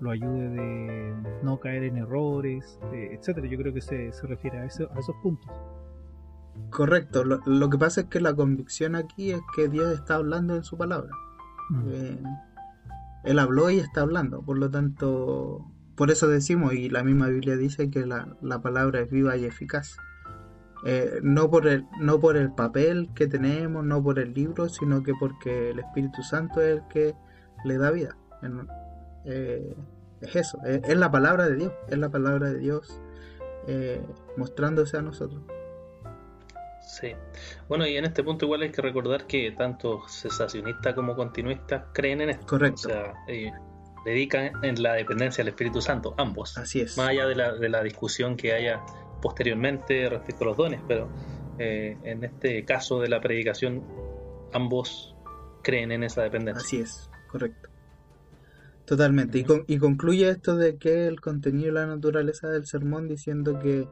lo, 0.00 0.10
ayude 0.10 0.48
de 0.48 1.14
no 1.42 1.60
caer 1.60 1.84
en 1.84 1.98
errores, 1.98 2.80
eh, 2.92 3.10
etcétera. 3.12 3.46
Yo 3.46 3.56
creo 3.56 3.72
que 3.72 3.80
se, 3.80 4.12
se 4.12 4.26
refiere 4.26 4.58
a, 4.58 4.64
eso, 4.64 4.88
a 4.94 4.98
esos 4.98 5.14
puntos. 5.22 5.50
Correcto. 6.70 7.24
Lo, 7.24 7.40
lo, 7.46 7.70
que 7.70 7.78
pasa 7.78 8.02
es 8.02 8.06
que 8.08 8.20
la 8.20 8.34
convicción 8.34 8.94
aquí 8.94 9.32
es 9.32 9.40
que 9.54 9.68
Dios 9.68 9.92
está 9.92 10.16
hablando 10.16 10.54
en 10.54 10.62
su 10.64 10.76
palabra. 10.76 11.10
Mm. 11.70 12.24
Él 13.24 13.38
habló 13.38 13.70
y 13.70 13.78
está 13.78 14.02
hablando, 14.02 14.42
por 14.42 14.58
lo 14.58 14.70
tanto, 14.70 15.66
por 15.96 16.10
eso 16.10 16.28
decimos, 16.28 16.74
y 16.74 16.88
la 16.88 17.02
misma 17.02 17.28
Biblia 17.28 17.56
dice 17.56 17.90
que 17.90 18.06
la, 18.06 18.62
palabra 18.62 19.00
es 19.00 19.10
viva 19.10 19.36
y 19.36 19.44
eficaz. 19.44 19.96
Eh, 20.84 21.18
no, 21.22 21.50
por 21.50 21.66
el, 21.66 21.86
no 22.00 22.20
por 22.20 22.36
el 22.36 22.52
papel 22.52 23.10
que 23.14 23.26
tenemos, 23.26 23.84
no 23.84 24.02
por 24.02 24.18
el 24.18 24.32
libro, 24.32 24.68
sino 24.68 25.02
que 25.02 25.12
porque 25.18 25.70
el 25.70 25.80
Espíritu 25.80 26.22
Santo 26.22 26.60
es 26.60 26.76
el 26.76 26.82
que 26.88 27.14
le 27.64 27.78
da 27.78 27.90
vida. 27.90 28.16
Eh, 29.24 29.76
es 30.20 30.36
eso, 30.36 30.58
es, 30.64 30.96
la 30.96 31.10
palabra 31.10 31.48
de 31.48 31.56
Dios, 31.56 31.72
es 31.88 31.98
la 31.98 32.10
palabra 32.10 32.50
de 32.50 32.58
Dios 32.58 33.02
eh, 33.66 34.00
mostrándose 34.36 34.96
a 34.96 35.02
nosotros. 35.02 35.42
Sí. 36.88 37.12
Bueno, 37.68 37.86
y 37.86 37.98
en 37.98 38.06
este 38.06 38.24
punto 38.24 38.46
igual 38.46 38.62
hay 38.62 38.70
que 38.70 38.80
recordar 38.80 39.26
que 39.26 39.52
tanto 39.52 40.00
cesacionistas 40.08 40.94
como 40.94 41.14
continuistas 41.14 41.84
creen 41.92 42.22
en 42.22 42.30
esto. 42.30 42.46
Correcto. 42.46 42.88
O 42.88 42.90
sea, 42.90 43.14
dedican 44.06 44.52
en 44.64 44.82
la 44.82 44.94
dependencia 44.94 45.44
del 45.44 45.48
Espíritu 45.48 45.82
Santo, 45.82 46.14
ambos. 46.16 46.56
Así 46.56 46.80
es. 46.80 46.96
Más 46.96 47.10
allá 47.10 47.26
de 47.26 47.34
la, 47.34 47.52
de 47.52 47.68
la 47.68 47.82
discusión 47.82 48.36
que 48.36 48.54
haya 48.54 48.80
posteriormente 49.20 50.08
respecto 50.08 50.44
a 50.44 50.46
los 50.48 50.56
dones, 50.56 50.80
pero 50.88 51.10
eh, 51.58 51.98
en 52.04 52.24
este 52.24 52.64
caso 52.64 53.00
de 53.00 53.08
la 53.08 53.20
predicación, 53.20 53.84
ambos 54.54 55.14
creen 55.62 55.92
en 55.92 56.04
esa 56.04 56.22
dependencia. 56.22 56.64
Así 56.64 56.80
es, 56.80 57.10
correcto. 57.30 57.68
Totalmente. 58.86 59.38
Y, 59.38 59.46
y 59.66 59.78
concluye 59.78 60.30
esto 60.30 60.56
de 60.56 60.78
que 60.78 61.06
el 61.06 61.20
contenido 61.20 61.68
y 61.68 61.72
la 61.72 61.84
naturaleza 61.84 62.48
del 62.48 62.64
sermón 62.64 63.08
diciendo 63.08 63.58
que 63.58 63.86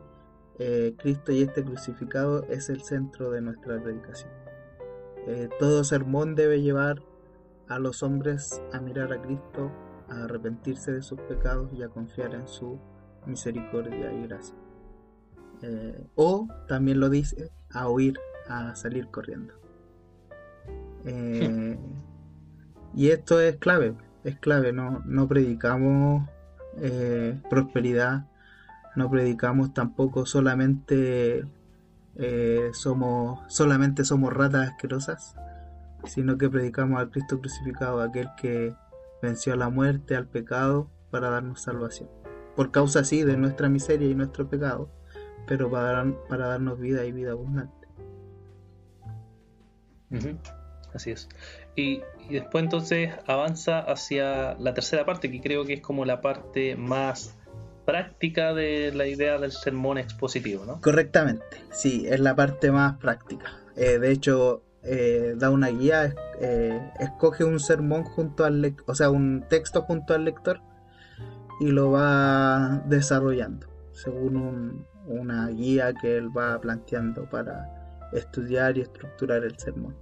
eh, 0.59 0.95
Cristo 0.97 1.33
y 1.33 1.43
este 1.43 1.63
crucificado 1.63 2.45
es 2.49 2.71
el 2.71 2.83
centro 2.83 3.31
de 3.31 3.43
nuestra 3.43 3.83
predicación. 3.83 4.31
Eh, 5.27 5.51
todo 5.59 5.85
sermón 5.85 6.35
debe 6.35 6.63
llevar 6.63 7.03
a 7.69 7.79
los 7.79 8.03
hombres 8.03 8.63
a 8.73 8.81
mirar 8.81 9.13
a 9.13 9.21
Cristo, 9.21 9.71
a 10.09 10.25
arrepentirse 10.25 10.93
de 10.93 11.03
sus 11.03 11.21
pecados 11.23 11.73
y 11.75 11.83
a 11.83 11.89
confiar 11.89 12.35
en 12.35 12.49
su 12.49 12.79
misericordia 13.27 14.13
y 14.13 14.23
gracia. 14.23 14.57
Eh, 15.63 16.07
o 16.15 16.49
también 16.69 17.01
lo 17.01 17.11
dice, 17.11 17.51
a 17.71 17.89
huir, 17.91 18.19
a 18.49 18.75
salir 18.77 19.09
corriendo. 19.09 19.53
y 22.95 23.11
esto 23.11 23.41
es 23.41 23.57
clave, 23.57 23.95
es 24.25 24.39
clave, 24.39 24.73
no, 24.73 25.03
no 25.05 25.29
predicamos 25.29 26.29
prosperidad, 27.49 28.27
no 28.97 29.11
predicamos 29.11 29.75
tampoco 29.75 30.27
solamente 30.27 31.45
eh, 32.17 32.71
somos 32.73 33.41
solamente 33.53 34.05
somos 34.05 34.33
ratas 34.33 34.71
asquerosas, 34.71 35.37
sino 36.05 36.39
que 36.39 36.49
predicamos 36.49 36.99
al 36.99 37.11
Cristo 37.11 37.41
crucificado, 37.41 38.01
aquel 38.01 38.29
que 38.37 38.75
venció 39.23 39.53
a 39.53 39.57
la 39.57 39.69
muerte, 39.69 40.17
al 40.17 40.27
pecado, 40.27 40.91
para 41.11 41.31
darnos 41.31 41.63
salvación. 41.63 42.09
Por 42.55 42.71
causa 42.71 43.01
así 43.01 43.23
de 43.23 43.37
nuestra 43.37 43.69
miseria 43.69 44.09
y 44.09 44.15
nuestro 44.15 44.49
pecado, 44.49 44.91
pero 45.47 45.71
para, 45.71 46.05
para 46.29 46.49
darnos 46.49 46.81
vida 46.81 47.05
y 47.05 47.13
vida 47.13 47.33
abundante. 47.33 47.87
Así 50.95 51.11
es. 51.11 51.29
Y, 51.75 52.01
después 52.31 52.65
entonces 52.65 53.13
avanza 53.27 53.81
hacia 53.81 54.55
la 54.55 54.73
tercera 54.73 55.05
parte, 55.05 55.31
que 55.31 55.41
creo 55.41 55.65
que 55.65 55.75
es 55.75 55.81
como 55.81 56.05
la 56.05 56.21
parte 56.21 56.77
más 56.77 57.36
práctica 57.87 58.53
de 58.53 58.93
la 58.93 59.07
idea 59.07 59.39
del 59.39 59.53
sermón 59.53 59.97
expositivo, 59.97 60.67
¿no? 60.67 60.81
Correctamente, 60.81 61.63
sí, 61.71 62.05
es 62.07 62.21
la 62.21 62.37
parte 62.37 62.71
más 62.71 62.99
práctica. 62.99 63.53
Eh, 63.77 63.99
de 63.99 64.11
hecho, 64.11 64.63
eh, 64.83 65.35
da 65.37 65.51
una 65.51 65.69
guía, 65.69 66.15
eh, 66.41 66.93
escoge 67.01 67.45
un 67.45 67.61
sermón 67.61 68.05
junto 68.05 68.45
al 68.45 68.61
lector, 68.61 68.85
o 68.89 68.95
sea, 68.95 69.11
un 69.11 69.45
texto 69.49 69.83
junto 69.83 70.13
al 70.13 70.25
lector 70.25 70.61
y 71.61 71.69
lo 71.69 71.93
va 71.93 72.83
desarrollando 72.87 73.67
según 73.93 74.87
una 75.07 75.49
guía 75.49 75.95
que 75.95 76.17
él 76.17 76.37
va 76.37 76.61
planteando 76.61 77.29
para 77.31 78.09
estudiar 78.13 78.77
y 78.77 78.83
estructurar 78.83 79.45
el 79.45 79.59
sermón. 79.59 79.97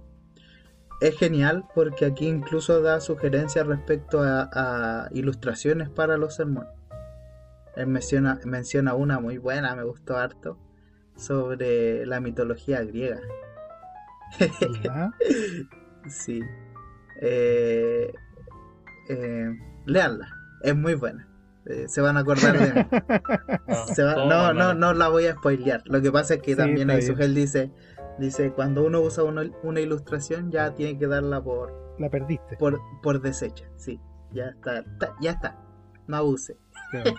Es 1.01 1.17
genial 1.17 1.65
porque 1.73 2.05
aquí 2.05 2.27
incluso 2.27 2.81
da 2.81 2.99
sugerencias 2.99 3.67
respecto 3.67 4.21
a, 4.23 5.09
ilustraciones 5.11 5.89
para 5.89 6.17
los 6.17 6.35
sermones. 6.35 6.71
Él 7.75 7.87
menciona, 7.87 8.39
menciona 8.45 8.93
una 8.93 9.19
muy 9.19 9.37
buena, 9.37 9.75
me 9.75 9.83
gustó 9.83 10.17
harto, 10.17 10.57
sobre 11.15 12.05
la 12.05 12.19
mitología 12.19 12.83
griega. 12.83 13.19
sí. 16.09 16.41
Eh, 17.21 18.13
eh, 19.09 19.49
leanla, 19.85 20.29
es 20.61 20.75
muy 20.75 20.95
buena. 20.95 21.27
Eh, 21.65 21.85
se 21.87 21.99
van 21.99 22.15
a 22.17 22.19
acordar 22.19 22.57
de 22.59 22.73
mí. 22.73 22.87
no, 24.27 24.53
no, 24.53 24.73
no, 24.73 24.93
la 24.93 25.07
voy 25.07 25.25
a 25.25 25.33
spoilear. 25.33 25.81
Lo 25.85 26.01
que 26.01 26.11
pasa 26.11 26.35
es 26.35 26.41
que 26.41 26.55
también 26.55 26.89
ahí 26.91 27.01
Sugel 27.01 27.33
dice, 27.33 27.71
dice, 28.19 28.51
cuando 28.51 28.85
uno 28.85 29.01
usa 29.01 29.23
una, 29.23 29.79
ilustración 29.79 30.51
ya 30.51 30.73
tiene 30.75 30.97
que 30.99 31.07
darla 31.07 31.43
por... 31.43 31.95
La 31.97 32.09
perdiste. 32.09 32.57
Por, 32.57 32.79
por 33.01 33.21
desecha, 33.21 33.65
sí. 33.77 33.99
Ya 34.31 34.47
está, 34.49 34.83
ya 35.21 35.31
está. 35.31 35.57
No 36.07 36.17
abuse. 36.17 36.57
Claro, 36.91 37.13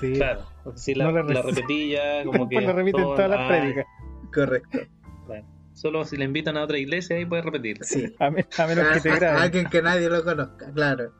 sí. 0.00 0.12
claro. 0.14 0.42
Si 0.74 0.94
la, 0.94 1.10
la, 1.10 1.42
repetí 1.42 1.90
ya, 1.90 2.24
como 2.24 2.48
que... 2.48 2.60
la 2.60 2.72
repiten 2.72 3.02
todas 3.02 3.30
las 3.30 3.48
prédicas. 3.48 3.86
Correcto. 4.32 4.78
Solo 5.72 6.06
si 6.06 6.16
le 6.16 6.24
invitan 6.24 6.56
a 6.56 6.64
otra 6.64 6.78
iglesia 6.78 7.16
ahí 7.16 7.26
puede 7.26 7.42
repetir. 7.42 7.84
Sí. 7.84 8.14
A, 8.18 8.30
menos 8.30 8.48
que 8.94 9.00
te 9.00 9.14
graben. 9.14 9.38
A 9.38 9.42
alguien 9.42 9.66
que 9.66 9.82
nadie 9.82 10.08
lo 10.08 10.24
conozca, 10.24 10.72
claro. 10.72 11.12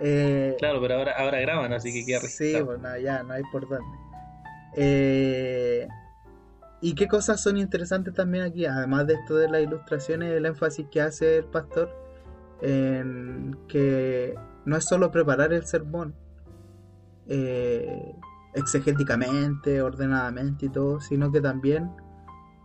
Eh, 0.00 0.56
claro, 0.58 0.80
pero 0.80 0.94
ahora, 0.94 1.12
ahora 1.18 1.38
graban, 1.40 1.74
así 1.74 1.92
que 1.92 2.06
queda 2.06 2.20
Sí, 2.20 2.58
bueno, 2.62 2.96
ya, 2.96 3.22
no 3.22 3.34
hay 3.34 3.42
por 3.52 3.68
dónde. 3.68 3.98
Eh, 4.74 5.86
¿Y 6.80 6.94
qué 6.94 7.08
cosas 7.08 7.42
son 7.42 7.58
interesantes 7.58 8.14
también 8.14 8.44
aquí? 8.44 8.64
Además 8.64 9.06
de 9.06 9.14
esto 9.14 9.36
de 9.36 9.50
las 9.50 9.62
ilustraciones, 9.62 10.32
el 10.32 10.46
énfasis 10.46 10.86
que 10.90 11.02
hace 11.02 11.36
el 11.36 11.44
pastor 11.44 11.94
en 12.62 13.58
que 13.68 14.34
no 14.64 14.76
es 14.78 14.84
solo 14.84 15.10
preparar 15.10 15.52
el 15.52 15.66
sermón 15.66 16.14
eh, 17.30 18.14
exegéticamente, 18.54 19.80
ordenadamente 19.82 20.66
y 20.66 20.68
todo, 20.68 21.00
sino 21.00 21.30
que 21.30 21.40
también 21.40 21.90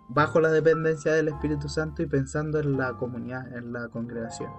bajo 0.10 0.42
la 0.42 0.50
dependencia 0.50 1.14
del 1.14 1.28
Espíritu 1.28 1.70
Santo 1.70 2.02
y 2.02 2.08
pensando 2.08 2.60
en 2.60 2.76
la 2.76 2.94
comunidad, 2.98 3.56
en 3.56 3.72
la 3.72 3.90
congregación. 3.90 4.52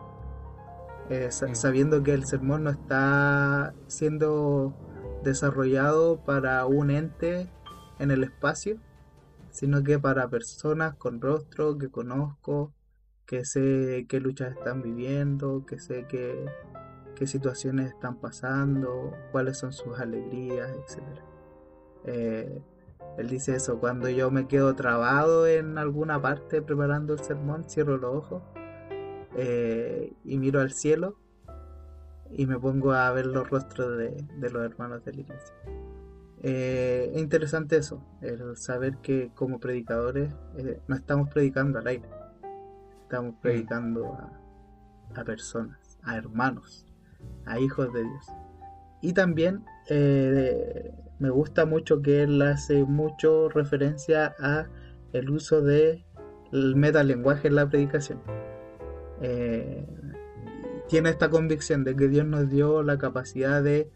Eh, 1.11 1.31
sabiendo 1.31 2.03
que 2.03 2.15
el 2.15 2.25
sermón 2.25 2.65
no 2.65 2.71
está 2.71 3.75
siendo 3.89 4.75
desarrollado 5.25 6.25
para 6.25 6.67
un 6.67 6.91
ente 6.91 7.49
en 7.99 8.13
el 8.13 8.23
espacio, 8.23 8.79
sino 9.51 9.83
que 9.83 9.99
para 9.99 10.29
personas 10.29 10.95
con 10.95 11.21
rostro 11.21 11.79
que 11.79 11.91
conozco, 11.91 12.73
que 13.27 13.45
sé 13.45 14.07
qué 14.09 14.21
luchas 14.21 14.57
están 14.57 14.83
viviendo, 14.83 15.67
que 15.67 15.81
sé 15.81 16.07
qué, 16.09 16.47
qué 17.17 17.27
situaciones 17.27 17.89
están 17.91 18.21
pasando, 18.21 19.13
cuáles 19.33 19.59
son 19.59 19.73
sus 19.73 19.99
alegrías, 19.99 20.71
etc. 20.71 21.03
Eh, 22.05 22.63
él 23.19 23.29
dice 23.29 23.57
eso, 23.57 23.81
cuando 23.81 24.09
yo 24.09 24.31
me 24.31 24.47
quedo 24.47 24.77
trabado 24.77 25.47
en 25.47 25.79
alguna 25.79 26.23
parte 26.23 26.63
preparando 26.63 27.15
el 27.15 27.21
sermón, 27.21 27.65
cierro 27.69 27.97
los 27.97 28.15
ojos 28.15 28.43
eh, 29.37 30.13
y 30.25 30.39
miro 30.39 30.61
al 30.61 30.73
cielo 30.73 31.17
y 32.31 32.47
me 32.47 32.59
pongo 32.59 32.93
a 32.93 33.11
ver 33.13 33.27
los 33.27 33.49
rostros 33.49 33.97
de, 33.99 34.25
los 34.51 34.65
hermanos 34.65 35.05
de 35.05 35.13
la 35.13 35.21
iglesia. 35.21 35.55
Eh, 36.43 37.13
es 37.15 37.23
interesante 37.23 37.77
eso, 37.77 38.03
el 38.21 38.57
saber 38.57 38.99
que 38.99 39.31
como 39.35 39.59
predicadores 39.59 40.35
eh, 40.57 40.81
no 40.87 40.97
estamos 40.97 41.29
predicando 41.31 41.79
al 41.79 41.87
aire, 41.87 42.09
estamos 43.03 43.35
mm. 43.35 43.41
predicando 43.41 44.19
a, 45.15 45.25
personas, 45.25 45.99
a 46.03 46.17
hermanos, 46.17 46.87
a 47.45 47.59
hijos 47.59 47.93
de 47.93 48.03
Dios. 48.03 48.27
Y 49.03 49.13
también 49.13 49.65
me 51.19 51.31
gusta 51.31 51.65
mucho 51.65 52.03
que 52.03 52.23
él 52.23 52.43
hace 52.43 52.85
mucho 52.85 53.49
referencia 53.49 54.35
a 54.39 54.67
el 55.13 55.31
uso 55.31 55.63
de 55.63 56.05
el 56.53 56.77
metalenguaje 56.77 57.49
en 57.49 57.57
la 57.57 57.69
predicación. 57.69 58.21
Eh, 59.21 59.87
tiene 60.89 61.11
esta 61.11 61.31
convicción 61.31 61.85
de 61.85 61.97
que 61.97 62.09
Dios 62.09 62.27
nos 62.27 62.49
dio 62.51 62.83
la 62.83 62.99
capacidad 62.99 63.63
de 63.63 63.91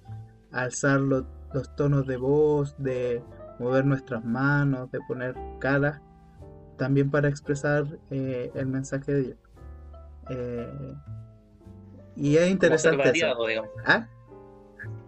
alzar 0.50 1.00
los, 1.00 1.24
tonos 1.76 2.06
de 2.06 2.16
voz, 2.16 2.74
de 2.78 3.22
mover 3.58 3.84
nuestras 3.84 4.24
manos, 4.24 4.90
de 4.90 5.00
poner 5.06 5.34
cara, 5.60 6.02
también 6.76 7.10
para 7.10 7.28
expresar 7.28 7.98
eh, 8.10 8.50
el 8.54 8.66
mensaje 8.66 9.12
de 9.12 9.22
Dios. 9.22 9.38
Eh, 10.30 10.94
y 12.16 12.36
es 12.36 12.50
interesante. 12.50 13.12
¿Ah? 13.84 14.08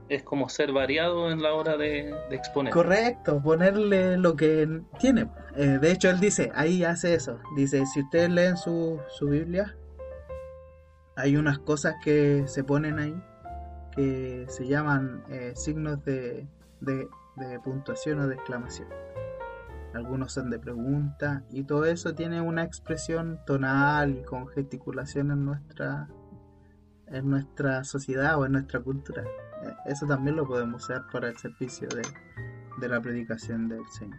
Es 0.09 0.23
como 0.23 0.49
ser 0.49 0.73
variado 0.73 1.31
en 1.31 1.43
la 1.43 1.55
hora 1.55 1.77
de, 1.77 2.15
exponer. 2.31 2.73
Correcto, 2.73 3.41
ponerle 3.43 4.19
lo 4.19 4.37
que 4.37 4.83
tiene. 4.99 5.29
de 5.57 5.91
hecho, 5.91 6.11
él 6.11 6.21
dice, 6.21 6.53
ahí 6.55 6.85
hace 6.85 7.15
eso. 7.15 7.39
Dice, 7.57 7.87
si 7.87 8.01
ustedes 8.01 8.29
leen 8.29 8.57
su, 8.57 9.01
su 9.09 9.29
Biblia, 9.29 9.75
hay 11.17 11.37
unas 11.37 11.59
cosas 11.61 11.95
que 12.05 12.45
se 12.47 12.63
ponen 12.63 12.99
ahí 12.99 13.15
que 13.95 14.47
se 14.49 14.67
llaman 14.67 15.23
eh, 15.29 15.53
signos 15.55 16.05
de, 16.05 16.47
puntuación 17.63 18.21
o 18.21 18.29
de 18.29 18.35
exclamación. 18.35 18.89
Algunos 19.95 20.33
son 20.33 20.51
de 20.51 20.59
pregunta 20.59 21.45
y 21.51 21.65
todo 21.65 21.85
eso 21.85 22.15
tiene 22.15 22.41
una 22.41 22.65
expresión 22.65 23.41
tonal 23.47 24.17
y 24.17 24.23
con 24.23 24.49
gesticulación 24.49 25.31
en 25.31 25.45
nuestra, 25.45 26.09
en 27.13 27.31
nuestra 27.31 27.85
sociedad 27.85 28.39
o 28.39 28.47
en 28.47 28.53
nuestra 28.53 28.81
cultura. 28.81 29.23
Eh, 29.23 29.75
eso 29.87 30.07
también 30.07 30.37
lo 30.37 30.47
podemos 30.47 30.85
usar 30.85 31.07
para 31.13 31.29
el 31.29 31.37
servicio 31.37 31.89
de, 31.89 32.89
la 32.89 33.01
predicación 33.01 33.69
del 33.69 33.87
Señor. 33.89 34.19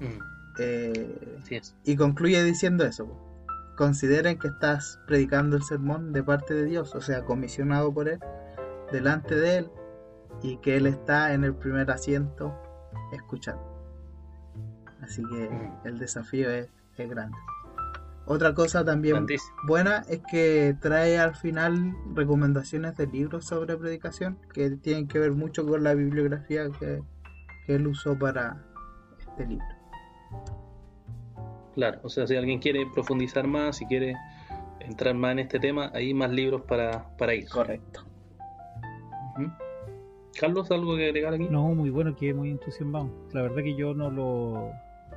Mm. 0.00 0.30
Eh, 0.58 1.68
y 1.84 1.96
concluye 1.96 2.42
diciendo 2.44 2.84
eso 2.84 3.30
consideren 3.80 4.38
que 4.38 4.48
estás 4.48 5.00
predicando 5.06 5.56
el 5.56 5.62
sermón 5.62 6.12
de 6.12 6.22
parte 6.22 6.52
de 6.52 6.66
Dios, 6.66 6.94
o 6.94 7.00
sea, 7.00 7.24
comisionado 7.24 7.94
por 7.94 8.10
Él, 8.10 8.20
delante 8.92 9.34
de 9.34 9.56
Él, 9.56 9.70
y 10.42 10.58
que 10.58 10.76
Él 10.76 10.86
está 10.86 11.32
en 11.32 11.44
el 11.44 11.54
primer 11.54 11.90
asiento 11.90 12.54
escuchando. 13.10 13.62
Así 15.00 15.22
que 15.24 15.48
mm. 15.48 15.86
el 15.86 15.98
desafío 15.98 16.50
es, 16.50 16.68
grande. 16.98 17.38
Otra 18.32 18.54
cosa 18.54 18.84
también 18.84 19.26
buena 19.66 20.04
es 20.08 20.20
que 20.30 20.76
trae 20.80 21.18
al 21.18 21.34
final 21.34 21.96
recomendaciones 22.14 22.96
de 22.96 23.08
libros 23.08 23.44
sobre 23.44 23.76
predicación 23.76 24.38
que 24.54 24.70
tienen 24.70 25.08
que 25.08 25.18
ver 25.18 25.32
mucho 25.32 25.66
con 25.66 25.82
la 25.82 25.94
bibliografía 25.94 26.70
que, 26.78 27.02
que 27.66 27.74
él 27.74 27.88
usó 27.88 28.16
para 28.16 28.64
este 29.18 29.46
libro. 29.48 29.66
Claro, 31.74 31.98
o 32.04 32.08
sea, 32.08 32.24
si 32.28 32.36
alguien 32.36 32.60
quiere 32.60 32.86
profundizar 32.94 33.48
más, 33.48 33.78
si 33.78 33.86
quiere 33.86 34.14
entrar 34.78 35.16
más 35.16 35.32
en 35.32 35.40
este 35.40 35.58
tema, 35.58 35.90
hay 35.92 36.14
más 36.14 36.30
libros 36.30 36.62
para, 36.62 37.08
para 37.16 37.34
ir. 37.34 37.48
Correcto. 37.48 38.06
Carlos, 40.38 40.70
¿algo 40.70 40.96
que 40.96 41.06
agregar 41.06 41.34
aquí? 41.34 41.48
No, 41.50 41.74
muy 41.74 41.90
bueno, 41.90 42.14
que 42.14 42.32
muy 42.32 42.50
entusiasmado. 42.52 43.10
La 43.32 43.42
verdad 43.42 43.64
que 43.64 43.74
yo 43.74 43.92
no 43.92 44.08
lo... 44.08 44.70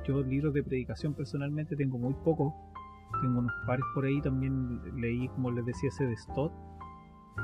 Yo 0.04 0.20
libros 0.20 0.52
de 0.52 0.64
predicación 0.64 1.14
personalmente 1.14 1.76
tengo 1.76 1.96
muy 1.96 2.14
poco. 2.24 2.52
Tengo 3.20 3.40
unos 3.40 3.52
pares 3.66 3.84
por 3.94 4.04
ahí, 4.04 4.20
también 4.20 4.80
leí, 4.96 5.28
como 5.28 5.50
les 5.50 5.64
decía, 5.64 5.88
ese 5.88 6.06
de 6.06 6.16
Stott. 6.16 6.52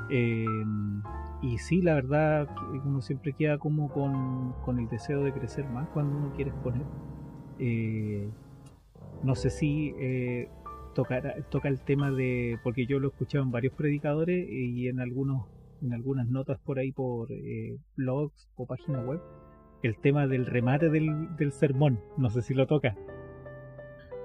Em, 0.09 1.03
y 1.43 1.59
sí, 1.59 1.83
la 1.83 1.95
verdad, 1.95 2.49
uno 2.85 3.01
siempre 3.01 3.33
queda 3.33 3.59
como 3.59 3.91
con, 3.91 4.53
con 4.65 4.79
el 4.79 4.89
deseo 4.89 5.23
de 5.23 5.33
crecer 5.33 5.69
más 5.69 5.89
cuando 5.89 6.17
uno 6.17 6.33
quiere 6.35 6.51
exponer. 6.51 6.83
Eh, 7.59 8.29
no 9.23 9.35
sé 9.35 9.51
si 9.51 9.95
eh, 9.99 10.49
toca 10.95 11.69
el 11.69 11.81
tema 11.81 12.11
de, 12.11 12.59
porque 12.63 12.87
yo 12.87 12.99
lo 12.99 13.09
he 13.09 13.11
escuchado 13.11 13.45
en 13.45 13.51
varios 13.51 13.75
predicadores 13.75 14.49
y 14.49 14.89
en 14.89 15.01
algunos 15.01 15.47
en 15.83 15.93
algunas 15.93 16.29
notas 16.29 16.59
por 16.61 16.79
ahí 16.79 16.93
por 16.93 17.33
eh, 17.33 17.79
blogs 17.97 18.49
o 18.57 18.67
páginas 18.67 19.05
web, 19.07 19.21
el 19.83 19.97
tema 19.97 20.27
del 20.27 20.47
remate 20.47 20.91
del, 20.91 21.53
sermón, 21.53 22.01
no 22.17 22.31
sé 22.31 22.43
si 22.43 22.55
lo 22.55 22.67
toca. 22.67 22.97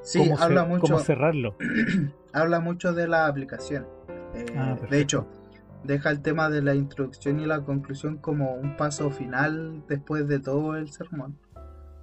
Sí, 0.05 0.31
habla 0.39 0.65
mucho. 0.65 0.81
¿Cómo 0.83 0.99
cerrarlo? 0.99 1.55
habla 2.33 2.59
mucho 2.59 2.93
de 2.93 3.07
la 3.07 3.25
aplicación. 3.25 3.87
Eh, 4.35 4.45
ah, 4.55 4.77
de 4.89 4.99
hecho, 4.99 5.27
deja 5.83 6.11
el 6.11 6.21
tema 6.21 6.51
de 6.51 6.61
la 6.61 6.75
introducción 6.75 7.39
y 7.39 7.47
la 7.47 7.61
conclusión 7.61 8.17
como 8.17 8.53
un 8.53 8.77
paso 8.77 9.09
final 9.09 9.83
después 9.89 10.27
de 10.27 10.39
todo 10.39 10.75
el 10.75 10.91
sermón. 10.91 11.39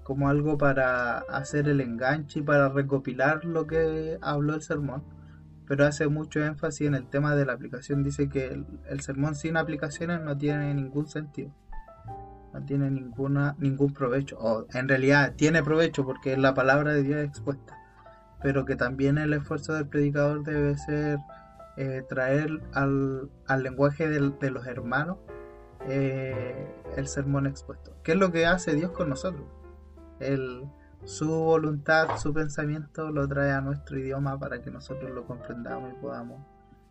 Como 0.03 0.29
algo 0.29 0.59
para 0.59 1.19
hacer 1.19 1.69
el 1.69 1.81
enganche 1.81 2.41
y 2.41 2.43
para 2.43 2.69
recopilar 2.69 3.45
lo 3.45 3.69
que 3.69 4.19
habló 4.21 4.57
el 4.57 4.63
sermón. 4.63 5.05
Pero 5.69 5.87
hace 5.87 6.09
mucho 6.09 6.45
énfasis 6.45 6.89
en 6.89 6.97
el 6.97 7.07
tema 7.07 7.37
de 7.37 7.47
la 7.47 7.53
aplicación. 7.53 8.03
Dice 8.03 8.29
que 8.29 8.65
el 8.91 9.01
sermón 9.01 9.37
sin 9.37 9.57
aplicaciones 9.57 10.21
no 10.21 10.37
tiene 10.37 10.75
ningún 10.75 11.07
sentido 11.07 11.53
no 12.53 12.63
tiene 12.67 12.91
ninguna 12.91 13.57
ningún 13.59 13.95
provecho 13.95 14.37
o 14.39 14.67
en 14.75 14.87
realidad 14.87 15.33
tiene 15.37 15.63
provecho 15.63 16.05
porque 16.05 16.33
es 16.33 16.39
la 16.39 16.53
palabra 16.53 16.93
de 16.93 17.03
Dios 17.03 17.25
expuesta 17.25 17.79
pero 18.43 18.65
que 18.65 18.77
también 18.77 19.19
el 19.19 19.33
esfuerzo 19.33 19.75
del 19.75 19.89
predicador 19.89 20.43
debe 20.45 20.77
ser 20.77 21.19
eh, 21.77 22.03
traer 22.09 22.61
al, 22.73 23.31
lenguaje 23.63 24.09
de 24.09 24.51
los 24.51 24.67
hermanos 24.67 25.19
eh, 25.89 26.69
el 26.97 27.09
sermón 27.09 27.47
expuesto 27.47 27.93
¿qué 28.03 28.13
es 28.13 28.19
lo 28.19 28.31
que 28.31 28.47
hace 28.47 28.75
Dios 28.75 28.91
con 28.91 29.09
nosotros? 29.09 29.45
El, 30.21 30.65
su 31.05 31.29
voluntad, 31.29 32.17
su 32.19 32.33
pensamiento 32.33 33.11
lo 33.11 33.27
trae 33.27 33.53
a 33.53 33.61
nuestro 33.61 33.99
idioma 33.99 34.39
para 34.39 34.63
que 34.63 34.71
nosotros 34.71 35.11
lo 35.11 35.27
comprendamos 35.27 35.93
y 35.93 35.95
podamos 36.01 36.41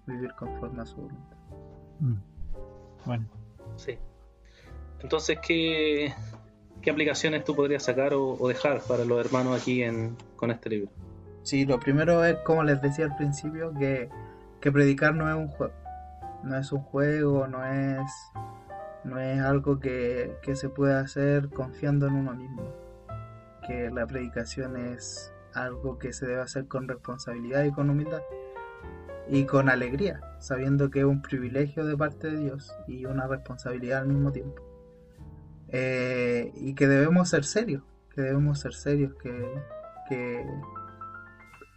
vivir 0.06 0.34
conforme 0.36 0.82
a 0.82 0.86
su 0.86 0.98
voluntad. 0.98 1.38
Mm. 2.00 2.16
Bueno. 3.06 3.26
Sí. 3.78 3.98
Entonces, 5.00 5.40
¿qué, 5.42 6.14
aplicaciones 6.90 7.46
tú 7.46 7.56
podrías 7.56 7.84
sacar 7.84 8.14
o, 8.14 8.48
dejar 8.48 8.82
para 8.82 9.06
los 9.06 9.24
hermanos 9.26 9.62
aquí 9.62 9.82
en, 9.84 10.18
con 10.36 10.52
este 10.52 10.70
libro? 10.70 10.92
Sí, 11.44 11.66
lo 11.66 11.80
primero 11.80 12.24
es, 12.24 12.38
como 12.46 12.64
les 12.64 12.82
decía 12.82 13.06
al 13.06 13.16
principio, 13.16 13.74
que, 13.74 14.10
predicar 14.60 15.16
no 15.16 15.30
es 15.30 15.36
un 15.36 15.48
juego. 15.48 15.74
No 16.44 16.58
es 16.58 16.72
un 16.72 16.82
juego, 16.82 17.48
no 17.48 17.66
es, 17.66 18.12
no 19.04 19.20
es 19.20 19.40
algo 19.42 19.80
que, 19.80 20.36
que 20.42 20.56
se 20.56 20.70
puede 20.70 20.96
hacer 20.96 21.50
confiando 21.50 22.08
en 22.08 22.14
uno 22.14 22.34
mismo. 22.34 22.64
Que 23.68 23.90
la 23.92 24.08
predicación 24.08 24.76
es 24.76 25.34
algo 25.54 25.98
que 26.00 26.14
se 26.14 26.26
debe 26.26 26.42
hacer 26.42 26.68
con 26.68 26.88
responsabilidad 26.88 27.64
y 27.64 27.72
con 27.72 27.90
humildad 27.90 28.22
y 29.32 29.46
con 29.46 29.70
alegría, 29.70 30.20
sabiendo 30.40 30.92
que 30.92 31.00
es 31.00 31.06
un 31.06 31.22
privilegio 31.22 31.86
de 31.86 31.96
parte 31.96 32.30
de 32.30 32.38
Dios 32.38 32.76
y 32.86 33.06
una 33.06 33.28
responsabilidad 33.28 34.02
al 34.02 34.08
mismo 34.08 34.32
tiempo. 34.32 34.62
Eh, 35.70 36.52
y 36.56 36.76
que 36.76 36.88
debemos 36.88 37.30
ser 37.30 37.46
serios, 37.46 37.82
que 38.14 38.22
debemos 38.22 38.60
ser 38.60 38.74
serios, 38.74 39.14
que, 39.16 40.46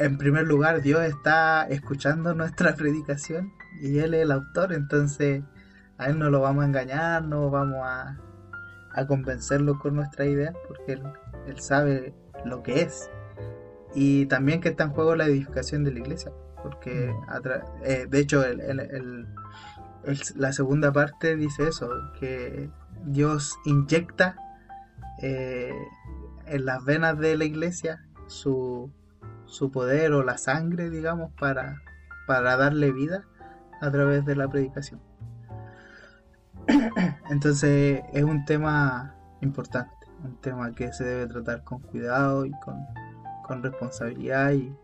en 0.04 0.18
primer 0.18 0.46
lugar 0.46 0.82
Dios 0.82 1.02
está 1.02 1.66
escuchando 1.68 2.34
nuestra 2.34 2.74
predicación 2.74 3.52
y 3.80 3.98
Él 3.98 4.14
es 4.14 4.22
el 4.22 4.32
autor, 4.32 4.72
entonces 4.72 5.42
a 5.98 6.06
Él 6.06 6.18
no 6.18 6.30
lo 6.30 6.40
vamos 6.40 6.64
a 6.64 6.66
engañar, 6.66 7.24
no 7.24 7.50
vamos 7.50 7.80
a, 7.82 8.18
a 8.94 9.06
convencerlo 9.06 9.78
con 9.78 9.96
nuestra 9.96 10.24
idea, 10.24 10.52
porque 10.68 10.92
él, 10.92 11.60
sabe 11.60 12.14
lo 12.44 12.62
que 12.62 12.82
es. 12.82 13.10
Y 13.94 14.26
también 14.26 14.60
que 14.60 14.70
está 14.70 14.84
en 14.84 14.90
juego 14.90 15.14
la 15.14 15.26
edificación 15.26 15.84
de 15.84 15.92
la 15.92 15.98
iglesia, 16.00 16.32
porque 16.62 17.12
mm. 17.12 17.84
eh, 17.84 18.06
de 18.08 18.18
hecho 18.18 18.42
la 20.36 20.52
segunda 20.52 20.92
parte 20.92 21.36
dice 21.36 21.68
eso, 21.68 21.90
que 22.18 22.70
Dios 23.04 23.56
inyecta 23.64 24.36
eh, 25.22 25.74
en 26.46 26.64
las 26.64 26.84
venas 26.84 27.18
de 27.18 27.36
la 27.36 27.44
iglesia 27.44 28.04
su, 28.26 28.90
poder 29.70 30.12
o 30.12 30.22
la 30.22 30.38
sangre, 30.38 30.90
digamos, 30.90 31.32
para, 31.38 31.82
para 32.26 32.56
darle 32.56 32.92
vida 32.92 33.24
a 33.80 33.90
través 33.90 34.24
de 34.24 34.36
la 34.36 34.48
predicación. 34.48 35.00
Entonces 37.30 38.02
es 38.12 38.24
un 38.24 38.44
tema 38.44 39.14
importante, 39.40 40.06
un 40.22 40.36
tema 40.40 40.72
que 40.72 40.92
se 40.92 41.04
debe 41.04 41.26
tratar 41.26 41.64
con 41.64 41.80
cuidado 41.80 42.46
y 42.46 42.52
con, 42.64 42.84
con 43.46 43.62
responsabilidad 43.62 44.52
y, 44.52 44.74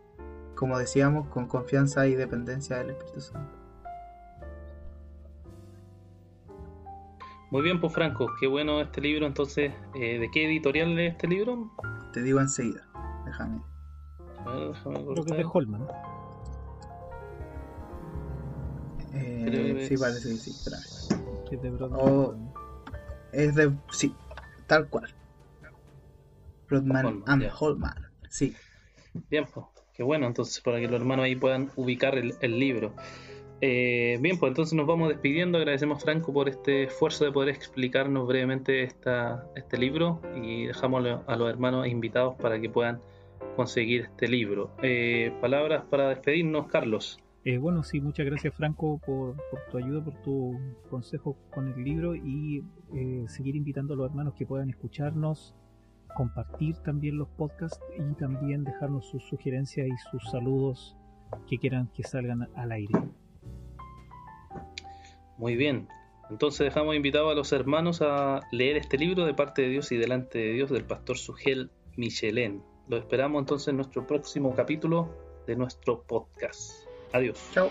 como 0.55 0.77
decíamos, 0.77 1.27
con 1.29 1.47
confianza 1.47 2.07
y 2.07 2.15
dependencia 2.15 2.77
del 2.77 2.91
Espíritu 2.91 3.21
Santo. 3.21 3.61
Muy 7.51 7.63
bien, 7.63 7.81
pues 7.81 7.91
Franco, 7.91 8.27
qué 8.39 8.47
bueno 8.47 8.79
este 8.79 9.01
libro. 9.01 9.25
Entonces, 9.27 9.73
eh, 9.95 10.19
¿de 10.19 10.31
qué 10.31 10.45
editorial 10.45 10.97
es 10.97 11.11
este 11.13 11.27
libro? 11.27 11.69
Te 12.13 12.21
digo 12.21 12.39
enseguida, 12.39 12.87
déjame. 13.25 13.70
Creo 14.43 15.25
que 15.25 15.31
es 15.31 15.37
de 15.37 15.45
Holman. 15.51 15.87
Eh, 19.13 19.85
sí, 19.89 19.97
parece 19.97 20.29
que 20.29 20.35
sí, 20.35 20.51
Es 21.51 21.61
de 21.61 21.69
oh, 21.91 22.35
es 23.33 23.55
de. 23.55 23.71
Sí, 23.91 24.15
tal 24.67 24.87
cual. 24.87 25.13
Brodman 26.69 27.23
and 27.25 27.49
Holman, 27.59 27.95
sí. 28.29 28.55
Bien, 29.29 29.45
pues, 29.53 29.65
qué 29.93 30.03
bueno, 30.03 30.27
entonces, 30.27 30.61
para 30.61 30.79
que 30.79 30.87
los 30.87 31.01
hermanos 31.01 31.25
ahí 31.25 31.35
puedan 31.35 31.69
ubicar 31.75 32.17
el, 32.17 32.33
el 32.39 32.57
libro. 32.57 32.93
Eh, 33.59 34.17
bien, 34.21 34.39
pues 34.39 34.49
entonces 34.51 34.73
nos 34.73 34.87
vamos 34.87 35.09
despidiendo. 35.09 35.57
Agradecemos 35.57 36.01
Franco 36.01 36.33
por 36.33 36.49
este 36.49 36.83
esfuerzo 36.83 37.25
de 37.25 37.31
poder 37.31 37.49
explicarnos 37.49 38.27
brevemente 38.27 38.83
esta, 38.83 39.45
este 39.55 39.77
libro 39.77 40.19
y 40.41 40.65
dejamos 40.65 41.05
a 41.27 41.35
los 41.35 41.49
hermanos 41.49 41.87
invitados 41.87 42.35
para 42.35 42.59
que 42.59 42.69
puedan 42.69 43.01
conseguir 43.51 44.01
este 44.01 44.27
libro. 44.27 44.71
Eh, 44.81 45.33
palabras 45.41 45.83
para 45.89 46.09
despedirnos, 46.09 46.67
Carlos. 46.67 47.19
Eh, 47.43 47.57
bueno, 47.57 47.83
sí, 47.83 47.99
muchas 47.99 48.25
gracias 48.25 48.53
Franco 48.53 48.99
por, 49.03 49.35
tu 49.71 49.77
ayuda, 49.77 50.03
por 50.03 50.13
tu 50.21 50.59
consejo 50.89 51.37
con 51.51 51.67
el 51.69 51.83
libro 51.83 52.15
y 52.15 52.63
seguir 53.27 53.55
invitando 53.55 53.95
a 53.95 53.97
los 53.97 54.09
hermanos 54.11 54.35
que 54.35 54.45
puedan 54.45 54.69
escucharnos, 54.69 55.55
compartir 56.15 56.75
también 56.83 57.17
los 57.17 57.29
podcasts 57.29 57.79
y 57.97 58.13
también 58.15 58.63
dejarnos 58.63 59.07
sus 59.09 59.23
sugerencias 59.23 59.87
y 59.87 60.09
sus 60.11 60.29
saludos 60.29 60.95
que 61.49 61.57
quieran 61.57 61.89
que 61.93 62.03
salgan 62.03 62.47
al 62.55 62.71
aire. 62.71 62.93
Muy 65.37 65.55
bien. 65.55 65.87
Entonces 66.29 66.65
dejamos 66.65 66.95
invitados 66.95 67.31
a 67.31 67.35
los 67.35 67.51
hermanos 67.51 68.01
a 68.01 68.41
leer 68.51 68.77
este 68.77 68.97
libro 68.97 69.25
de 69.25 69.33
parte 69.33 69.63
de 69.63 69.69
Dios 69.69 69.91
y 69.91 69.97
delante 69.97 70.39
de 70.39 70.53
Dios 70.53 70.69
del 70.69 70.85
pastor 70.85 71.17
Sugel 71.17 71.71
Michelén. 71.97 72.63
Lo 72.87 72.97
esperamos 72.97 73.41
entonces 73.41 73.69
en 73.69 73.77
nuestro 73.77 74.05
próximo 74.05 74.53
capítulo 74.55 75.09
de 75.47 75.55
nuestro 75.55 76.01
podcast. 76.03 76.85
Adiós. 77.13 77.39
Chao. 77.53 77.69